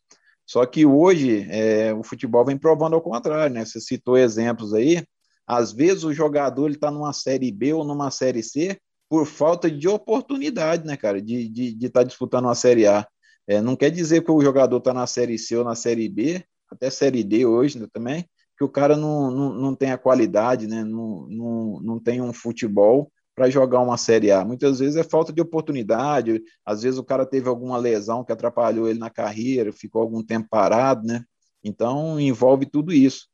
[0.46, 3.66] Só que hoje é, o futebol vem provando ao contrário, né?
[3.66, 5.04] Você citou exemplos aí.
[5.48, 8.80] Às vezes o jogador está numa série B ou numa série C
[9.10, 13.08] por falta de oportunidade, né, cara, de estar de, de tá disputando uma série A.
[13.46, 16.44] É, não quer dizer que o jogador está na série C ou na série B,
[16.72, 18.26] até série D hoje né, também,
[18.58, 22.34] que o cara não, não, não tem a qualidade, né, não, não, não tem um
[22.34, 24.46] futebol para jogar uma Série A.
[24.46, 28.88] Muitas vezes é falta de oportunidade, às vezes o cara teve alguma lesão que atrapalhou
[28.88, 31.24] ele na carreira, ficou algum tempo parado, né?
[31.64, 33.28] Então envolve tudo isso.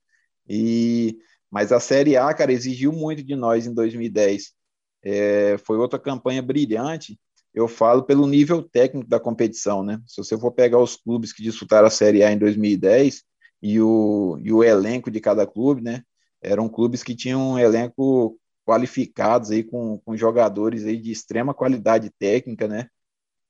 [0.47, 1.17] E
[1.51, 4.53] mas a Série A, cara, exigiu muito de nós em 2010.
[5.03, 7.19] É, foi outra campanha brilhante.
[7.53, 9.99] Eu falo pelo nível técnico da competição, né?
[10.05, 13.23] Se você for pegar os clubes que disputaram a Série A em 2010
[13.61, 16.03] e o, e o elenco de cada clube, né?
[16.41, 22.09] Eram clubes que tinham um elenco qualificados aí com, com jogadores aí de extrema qualidade
[22.19, 22.87] técnica, né?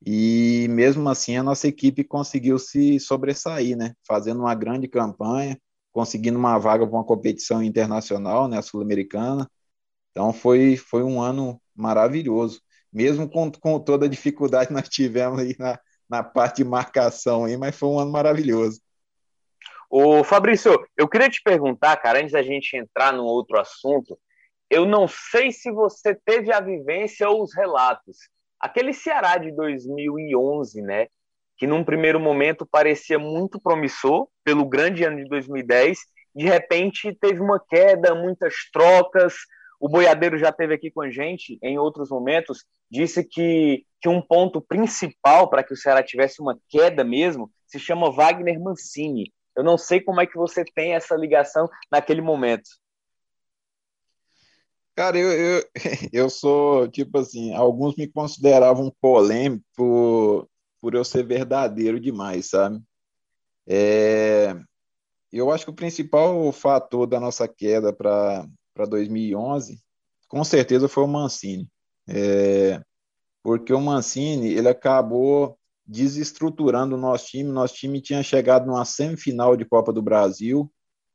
[0.05, 3.93] E mesmo assim a nossa equipe conseguiu se sobressair, né?
[4.07, 5.59] Fazendo uma grande campanha,
[5.91, 9.49] conseguindo uma vaga para uma competição internacional, né, sul-americana.
[10.11, 15.39] Então foi foi um ano maravilhoso, mesmo com, com toda a dificuldade que nós tivemos
[15.39, 15.79] aí na,
[16.09, 18.81] na parte de marcação aí, mas foi um ano maravilhoso.
[19.89, 24.19] Ô Fabrício, eu queria te perguntar, cara, antes da gente entrar num outro assunto,
[24.69, 28.17] eu não sei se você teve a vivência ou os relatos.
[28.59, 31.07] Aquele Ceará de 2011, né?
[31.57, 35.97] Que num primeiro momento parecia muito promissor, pelo grande ano de 2010,
[36.35, 39.33] de repente teve uma queda, muitas trocas.
[39.79, 44.21] O Boiadeiro já teve aqui com a gente em outros momentos, disse que, que um
[44.21, 49.33] ponto principal para que o Ceará tivesse uma queda mesmo se chama Wagner Mancini.
[49.55, 52.69] Eu não sei como é que você tem essa ligação naquele momento.
[54.95, 55.63] Cara, eu, eu,
[56.11, 60.49] eu sou, tipo assim, alguns me consideravam polêmico por,
[60.81, 62.81] por eu ser verdadeiro demais, sabe?
[63.67, 64.55] É,
[65.31, 68.45] eu acho que o principal fator da nossa queda para
[68.89, 69.79] 2011,
[70.27, 71.69] com certeza, foi o Mancini.
[72.07, 72.81] É,
[73.43, 75.58] porque o Mancini, ele acabou
[75.89, 77.51] desestruturando o nosso time.
[77.51, 80.71] Nosso time tinha chegado numa semifinal de Copa do Brasil,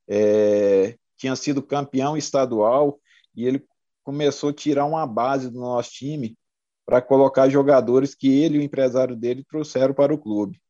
[0.09, 2.99] é, tinha sido campeão estadual,
[3.35, 3.65] e ele
[4.03, 6.37] começou a tirar uma base do nosso time
[6.85, 10.61] para colocar jogadores que ele e o empresário dele trouxeram para o clube.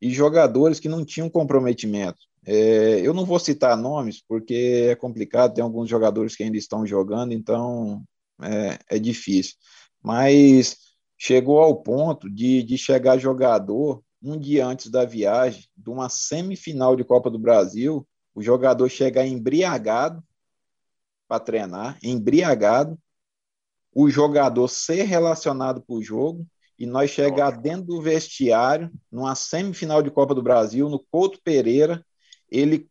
[0.00, 2.18] E jogadores que não tinham comprometimento.
[2.44, 6.84] É, eu não vou citar nomes, porque é complicado, tem alguns jogadores que ainda estão
[6.84, 8.02] jogando, então
[8.42, 9.54] é, é difícil.
[10.02, 10.76] Mas
[11.22, 16.96] chegou ao ponto de, de chegar jogador um dia antes da viagem, de uma semifinal
[16.96, 18.04] de Copa do Brasil,
[18.34, 20.20] o jogador chegar embriagado
[21.28, 22.98] para treinar, embriagado,
[23.94, 26.44] o jogador ser relacionado para o jogo
[26.76, 32.04] e nós chegar dentro do vestiário, numa semifinal de Copa do Brasil, no Couto Pereira,
[32.50, 32.90] ele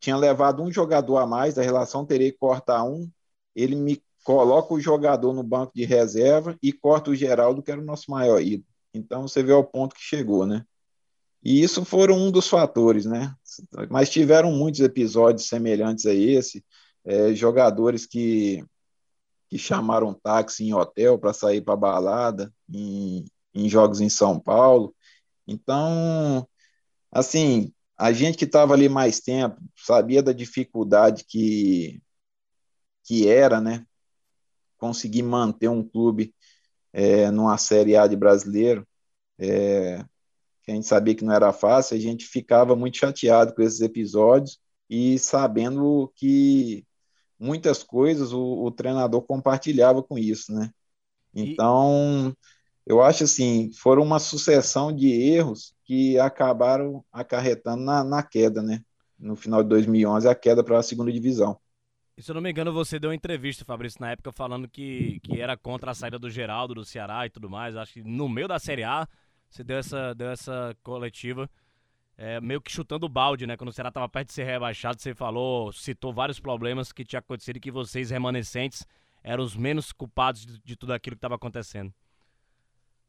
[0.00, 3.06] tinha levado um jogador a mais, a relação teria que cortar um,
[3.54, 7.80] ele me coloca o jogador no banco de reserva e corta o Geraldo, que era
[7.80, 8.66] o nosso maior ídolo.
[8.92, 10.64] Então você vê ao ponto que chegou, né?
[11.44, 13.32] E isso foram um dos fatores, né?
[13.88, 16.64] Mas tiveram muitos episódios semelhantes a esse
[17.04, 18.64] é, jogadores que,
[19.48, 24.92] que chamaram táxi em hotel para sair para balada, em, em jogos em São Paulo.
[25.46, 26.48] Então,
[27.12, 32.02] assim, a gente que estava ali mais tempo sabia da dificuldade que,
[33.04, 33.86] que era, né?
[34.86, 36.32] Conseguir manter um clube
[36.92, 38.86] é, numa Série A de brasileiro,
[39.36, 39.98] é,
[40.62, 43.80] que a gente sabia que não era fácil, a gente ficava muito chateado com esses
[43.80, 46.86] episódios e sabendo que
[47.38, 50.70] muitas coisas o, o treinador compartilhava com isso, né?
[51.34, 52.32] Então,
[52.86, 52.90] e...
[52.92, 58.82] eu acho assim, foram uma sucessão de erros que acabaram acarretando na, na queda, né?
[59.18, 61.58] No final de 2011, a queda para a segunda divisão.
[62.16, 65.20] E se eu não me engano, você deu uma entrevista, Fabrício, na época, falando que,
[65.20, 67.76] que era contra a saída do Geraldo, do Ceará e tudo mais.
[67.76, 69.06] Acho que no meio da Série A,
[69.50, 71.48] você deu essa, deu essa coletiva
[72.16, 73.56] é, meio que chutando o balde, né?
[73.56, 77.20] Quando o Ceará estava perto de ser rebaixado, você falou, citou vários problemas que tinha
[77.20, 78.86] acontecido e que vocês, remanescentes,
[79.22, 81.92] eram os menos culpados de, de tudo aquilo que estava acontecendo.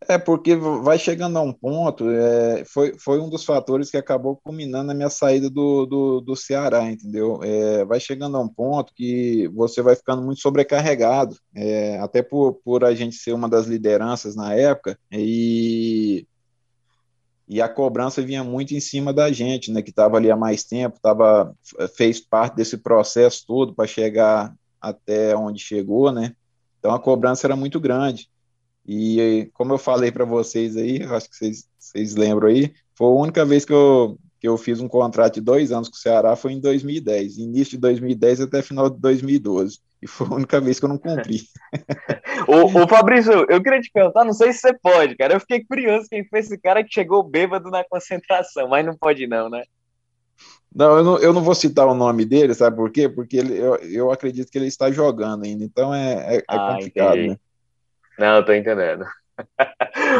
[0.07, 4.37] É, porque vai chegando a um ponto, é, foi, foi um dos fatores que acabou
[4.37, 7.39] culminando a minha saída do, do, do Ceará, entendeu?
[7.43, 12.53] É, vai chegando a um ponto que você vai ficando muito sobrecarregado, é, até por,
[12.63, 16.27] por a gente ser uma das lideranças na época, e
[17.49, 20.65] e a cobrança vinha muito em cima da gente, né, que estava ali há mais
[20.65, 21.55] tempo, tava,
[21.95, 26.35] fez parte desse processo todo para chegar até onde chegou, né?
[26.77, 28.29] Então a cobrança era muito grande.
[28.88, 33.11] E como eu falei para vocês aí, acho que vocês, vocês lembram aí, foi a
[33.11, 36.35] única vez que eu, que eu fiz um contrato de dois anos com o Ceará
[36.35, 39.79] foi em 2010, início de 2010 até final de 2012.
[40.01, 41.41] E foi a única vez que eu não cumpri.
[42.47, 45.33] ô, ô, Fabrício, eu queria te perguntar, não sei se você pode, cara.
[45.33, 49.25] Eu fiquei curioso quem foi esse cara que chegou bêbado na concentração, mas não pode
[49.25, 49.63] não, né?
[50.73, 53.09] Não eu, não, eu não vou citar o nome dele, sabe por quê?
[53.09, 56.73] Porque ele, eu, eu acredito que ele está jogando ainda, então é, é, é ah,
[56.73, 57.29] complicado, entendi.
[57.29, 57.38] né?
[58.18, 59.05] Não, tô entendendo.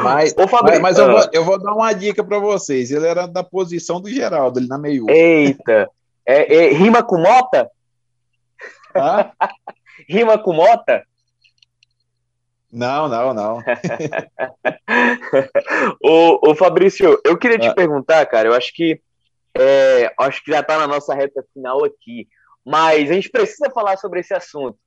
[0.04, 1.30] Mas, Fabrício, mas, mas eu, vou, ah.
[1.34, 2.92] eu vou dar uma dica para vocês.
[2.92, 5.10] Ele era da posição do Geraldo, ele na meio.
[5.10, 5.90] Eita!
[6.26, 7.70] É, é, rima com mota?
[8.94, 9.32] Ah?
[10.08, 11.04] rima com mota?
[12.72, 13.64] Não, não, não.
[16.04, 17.74] ô, ô, Fabrício, eu queria te ah.
[17.74, 19.02] perguntar, cara, eu acho que
[19.58, 22.28] é, acho que já está na nossa reta final aqui,
[22.64, 24.78] mas a gente precisa falar sobre esse assunto.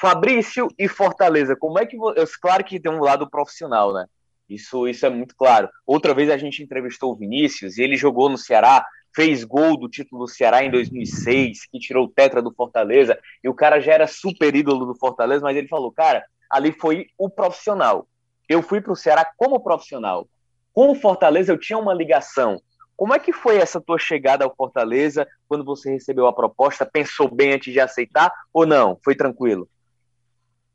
[0.00, 2.24] Fabrício e Fortaleza, como é que você...
[2.40, 4.06] claro que tem um lado profissional, né?
[4.48, 5.68] Isso, isso é muito claro.
[5.86, 8.84] Outra vez a gente entrevistou o Vinícius e ele jogou no Ceará,
[9.14, 13.48] fez gol do título do Ceará em 2006, que tirou o tetra do Fortaleza, e
[13.48, 17.28] o cara já era super ídolo do Fortaleza, mas ele falou, cara, ali foi o
[17.28, 18.08] profissional.
[18.48, 20.26] Eu fui para o Ceará como profissional.
[20.72, 22.60] Com o Fortaleza eu tinha uma ligação.
[22.96, 26.86] Como é que foi essa tua chegada ao Fortaleza quando você recebeu a proposta?
[26.86, 28.98] Pensou bem antes de aceitar ou não?
[29.04, 29.68] Foi tranquilo?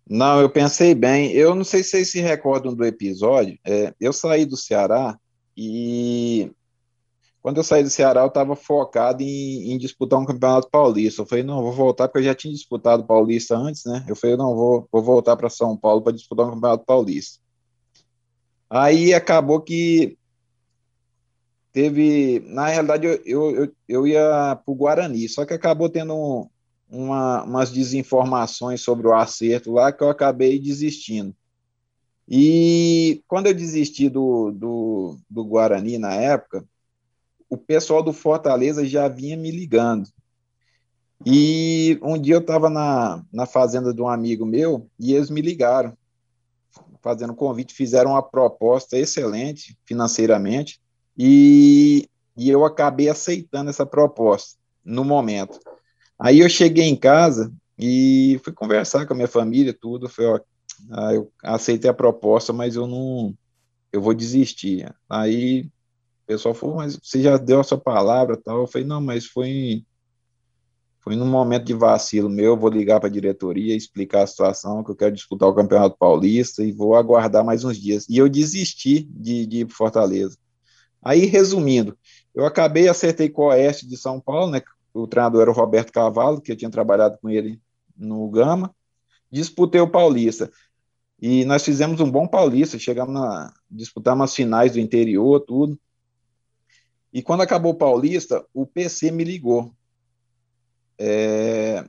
[0.08, 1.32] Não, eu pensei bem.
[1.32, 3.58] Eu não sei se vocês se recordam do episódio.
[3.66, 5.18] É, eu saí do Ceará
[5.58, 6.52] e
[7.42, 11.22] quando eu saí do Ceará eu estava focado em, em, disputar um campeonato paulista.
[11.22, 14.06] Eu falei, não, vou voltar porque eu já tinha disputado paulista antes, né?
[14.08, 17.40] Eu falei, não, vou, vou voltar para São Paulo para disputar um campeonato paulista.
[18.70, 20.18] Aí acabou que
[21.72, 26.16] teve, na realidade eu, eu, eu, eu ia para o Guarani, só que acabou tendo
[26.16, 26.50] um,
[26.90, 31.36] uma, umas desinformações sobre o acerto lá que eu acabei desistindo.
[32.28, 36.66] E quando eu desisti do, do, do Guarani na época,
[37.50, 40.10] o pessoal do Fortaleza já vinha me ligando.
[41.26, 45.42] E um dia eu estava na, na fazenda de um amigo meu e eles me
[45.42, 45.96] ligaram,
[47.02, 50.82] fazendo convite, fizeram uma proposta excelente financeiramente
[51.18, 55.60] e, e eu acabei aceitando essa proposta no momento.
[56.20, 60.08] Aí eu cheguei em casa e fui conversar com a minha família, tudo.
[60.10, 60.40] Foi, ó,
[60.92, 63.36] ah, eu aceitei a proposta, mas eu não,
[63.92, 64.94] eu vou desistir.
[65.10, 68.62] Aí o pessoal falou, mas você já deu a sua palavra, tal.
[68.62, 69.86] Eu falei, não, mas foi,
[71.02, 72.54] foi num momento de vacilo meu.
[72.54, 75.98] Eu vou ligar para a diretoria, explicar a situação, que eu quero disputar o Campeonato
[75.98, 78.08] Paulista e vou aguardar mais uns dias.
[78.10, 80.38] E eu desisti de, de ir para Fortaleza.
[81.04, 81.96] Aí, resumindo,
[82.34, 84.62] eu acabei, acertei com o Oeste de São Paulo, né,
[84.96, 87.62] o treinador era o Roberto Cavalo, que eu tinha trabalhado com ele
[87.96, 88.74] no Gama,
[89.30, 90.50] disputei o Paulista.
[91.22, 95.78] E nós fizemos um bom Paulista, chegamos a disputar umas finais do interior, tudo.
[97.12, 99.74] E quando acabou o Paulista, o PC me ligou,
[100.98, 101.84] é,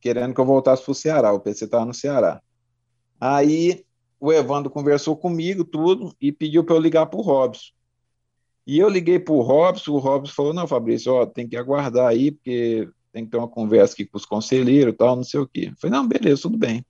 [0.00, 1.32] querendo que eu voltasse para o Ceará.
[1.32, 2.40] O PC estava no Ceará.
[3.20, 3.84] Aí
[4.20, 7.72] o Evandro conversou comigo, tudo, e pediu para eu ligar para o Robson.
[8.66, 12.06] E eu liguei para o Robson, o Robson falou, não, Fabrício, ó, tem que aguardar
[12.06, 15.40] aí, porque tem que ter uma conversa aqui com os conselheiros e tal, não sei
[15.40, 15.68] o quê.
[15.70, 16.84] Eu falei, não, beleza, tudo bem.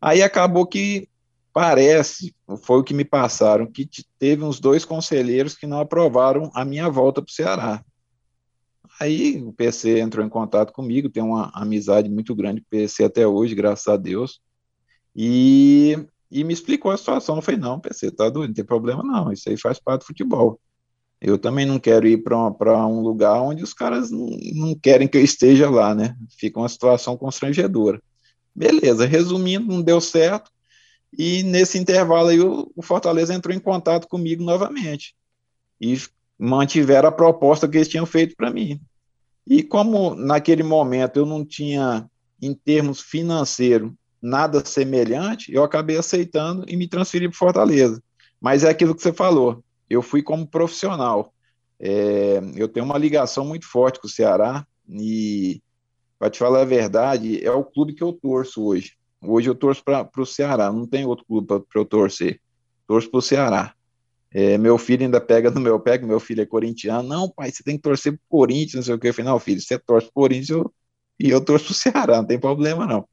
[0.00, 1.08] Aí acabou que
[1.52, 3.88] parece, foi o que me passaram, que
[4.18, 7.84] teve uns dois conselheiros que não aprovaram a minha volta para o Ceará.
[9.00, 13.04] Aí o PC entrou em contato comigo, tem uma amizade muito grande com o PC
[13.04, 14.40] até hoje, graças a Deus,
[15.16, 15.96] e,
[16.30, 17.36] e me explicou a situação.
[17.36, 20.06] Eu falei, não, PC, tá doido, não tem problema não, isso aí faz parte do
[20.06, 20.60] futebol.
[21.20, 25.18] Eu também não quero ir para um lugar onde os caras não, não querem que
[25.18, 26.16] eu esteja lá, né?
[26.38, 28.00] Fica uma situação constrangedora.
[28.54, 30.50] Beleza, resumindo, não deu certo.
[31.16, 35.14] E nesse intervalo aí o, o Fortaleza entrou em contato comigo novamente.
[35.78, 35.98] E
[36.38, 38.80] mantiveram a proposta que eles tinham feito para mim.
[39.46, 42.08] E como naquele momento eu não tinha,
[42.40, 43.92] em termos financeiros,
[44.22, 48.02] nada semelhante, eu acabei aceitando e me transferi para Fortaleza.
[48.40, 51.34] Mas é aquilo que você falou eu fui como profissional.
[51.78, 55.60] É, eu tenho uma ligação muito forte com o Ceará e,
[56.18, 58.92] para te falar a verdade, é o clube que eu torço hoje.
[59.20, 62.40] Hoje eu torço para o Ceará, não tem outro clube para eu torcer.
[62.86, 63.74] Torço para o Ceará.
[64.32, 67.08] É, meu filho ainda pega no meu pé, que meu filho é corintiano.
[67.08, 69.08] Não, pai, você tem que torcer para o Corinthians, não sei o que.
[69.08, 70.72] Eu falei, não, filho, você torce para o Corinthians eu,
[71.18, 73.08] e eu torço para o Ceará, não tem problema não.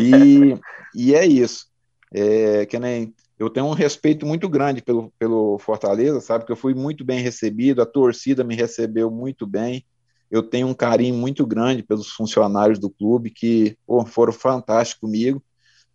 [0.00, 0.58] E,
[0.94, 1.66] e é isso.
[2.12, 6.44] É, que nem eu tenho um respeito muito grande pelo, pelo Fortaleza, sabe?
[6.44, 9.82] Que eu fui muito bem recebido, a torcida me recebeu muito bem.
[10.30, 15.42] Eu tenho um carinho muito grande pelos funcionários do clube que pô, foram fantásticos comigo.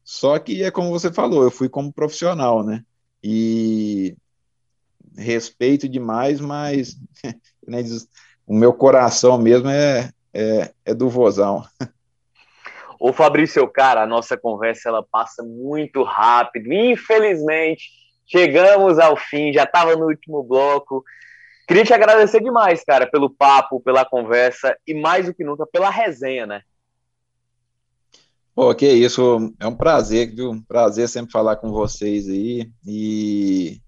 [0.04, 2.84] Só que é como você falou, eu fui como profissional, né?
[3.24, 4.18] E
[5.16, 6.98] respeito demais, mas
[8.48, 11.64] o meu coração mesmo é, é, é do Vozão.
[13.00, 16.72] Ô Fabrício, cara, a nossa conversa ela passa muito rápido.
[16.72, 17.89] Infelizmente,
[18.26, 21.04] chegamos ao fim, já estava no último bloco.
[21.68, 25.89] Queria te agradecer demais, cara, pelo papo, pela conversa e mais do que nunca pela
[25.89, 26.62] resenha, né?
[28.54, 30.52] Pô, que isso, é um prazer, viu?
[30.52, 32.72] Um prazer sempre falar com vocês aí.
[32.88, 33.82] E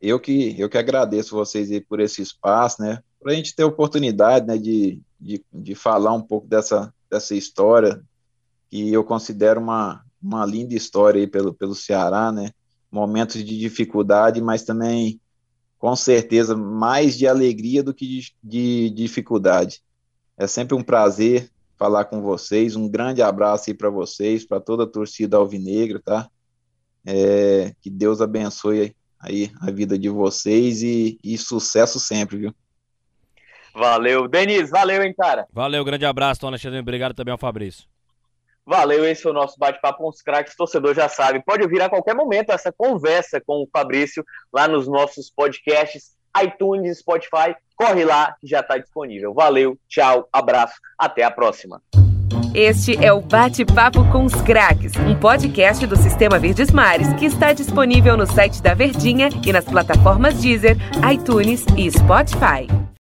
[0.00, 3.02] eu que, eu que agradeço vocês aí por esse espaço, né?
[3.20, 8.00] Para a gente ter oportunidade, né, de, de, de falar um pouco dessa, dessa história,
[8.74, 12.50] que eu considero uma, uma linda história aí pelo, pelo Ceará, né?
[12.90, 15.20] Momentos de dificuldade, mas também
[15.78, 19.80] com certeza mais de alegria do que de, de, dificuldade.
[20.36, 21.48] É sempre um prazer
[21.78, 22.74] falar com vocês.
[22.74, 26.28] Um grande abraço aí para vocês, para toda a torcida alvinegra, tá?
[27.06, 32.54] É, que Deus abençoe aí a vida de vocês e, e sucesso sempre, viu?
[33.72, 35.46] Valeu, Denis, valeu, hein, cara.
[35.52, 36.80] Valeu, grande abraço, Dona Alexandre.
[36.80, 37.93] Obrigado também ao Fabrício.
[38.66, 40.56] Valeu, esse é o nosso bate-papo com os craques.
[40.56, 44.88] Torcedor já sabe, pode ouvir a qualquer momento essa conversa com o Fabrício lá nos
[44.88, 47.54] nossos podcasts, iTunes, Spotify.
[47.76, 49.34] Corre lá que já está disponível.
[49.34, 51.82] Valeu, tchau, abraço, até a próxima.
[52.54, 57.52] Este é o Bate-Papo com os Craques, um podcast do Sistema Verdes Mares que está
[57.52, 60.76] disponível no site da Verdinha e nas plataformas Deezer,
[61.12, 62.84] iTunes e Spotify.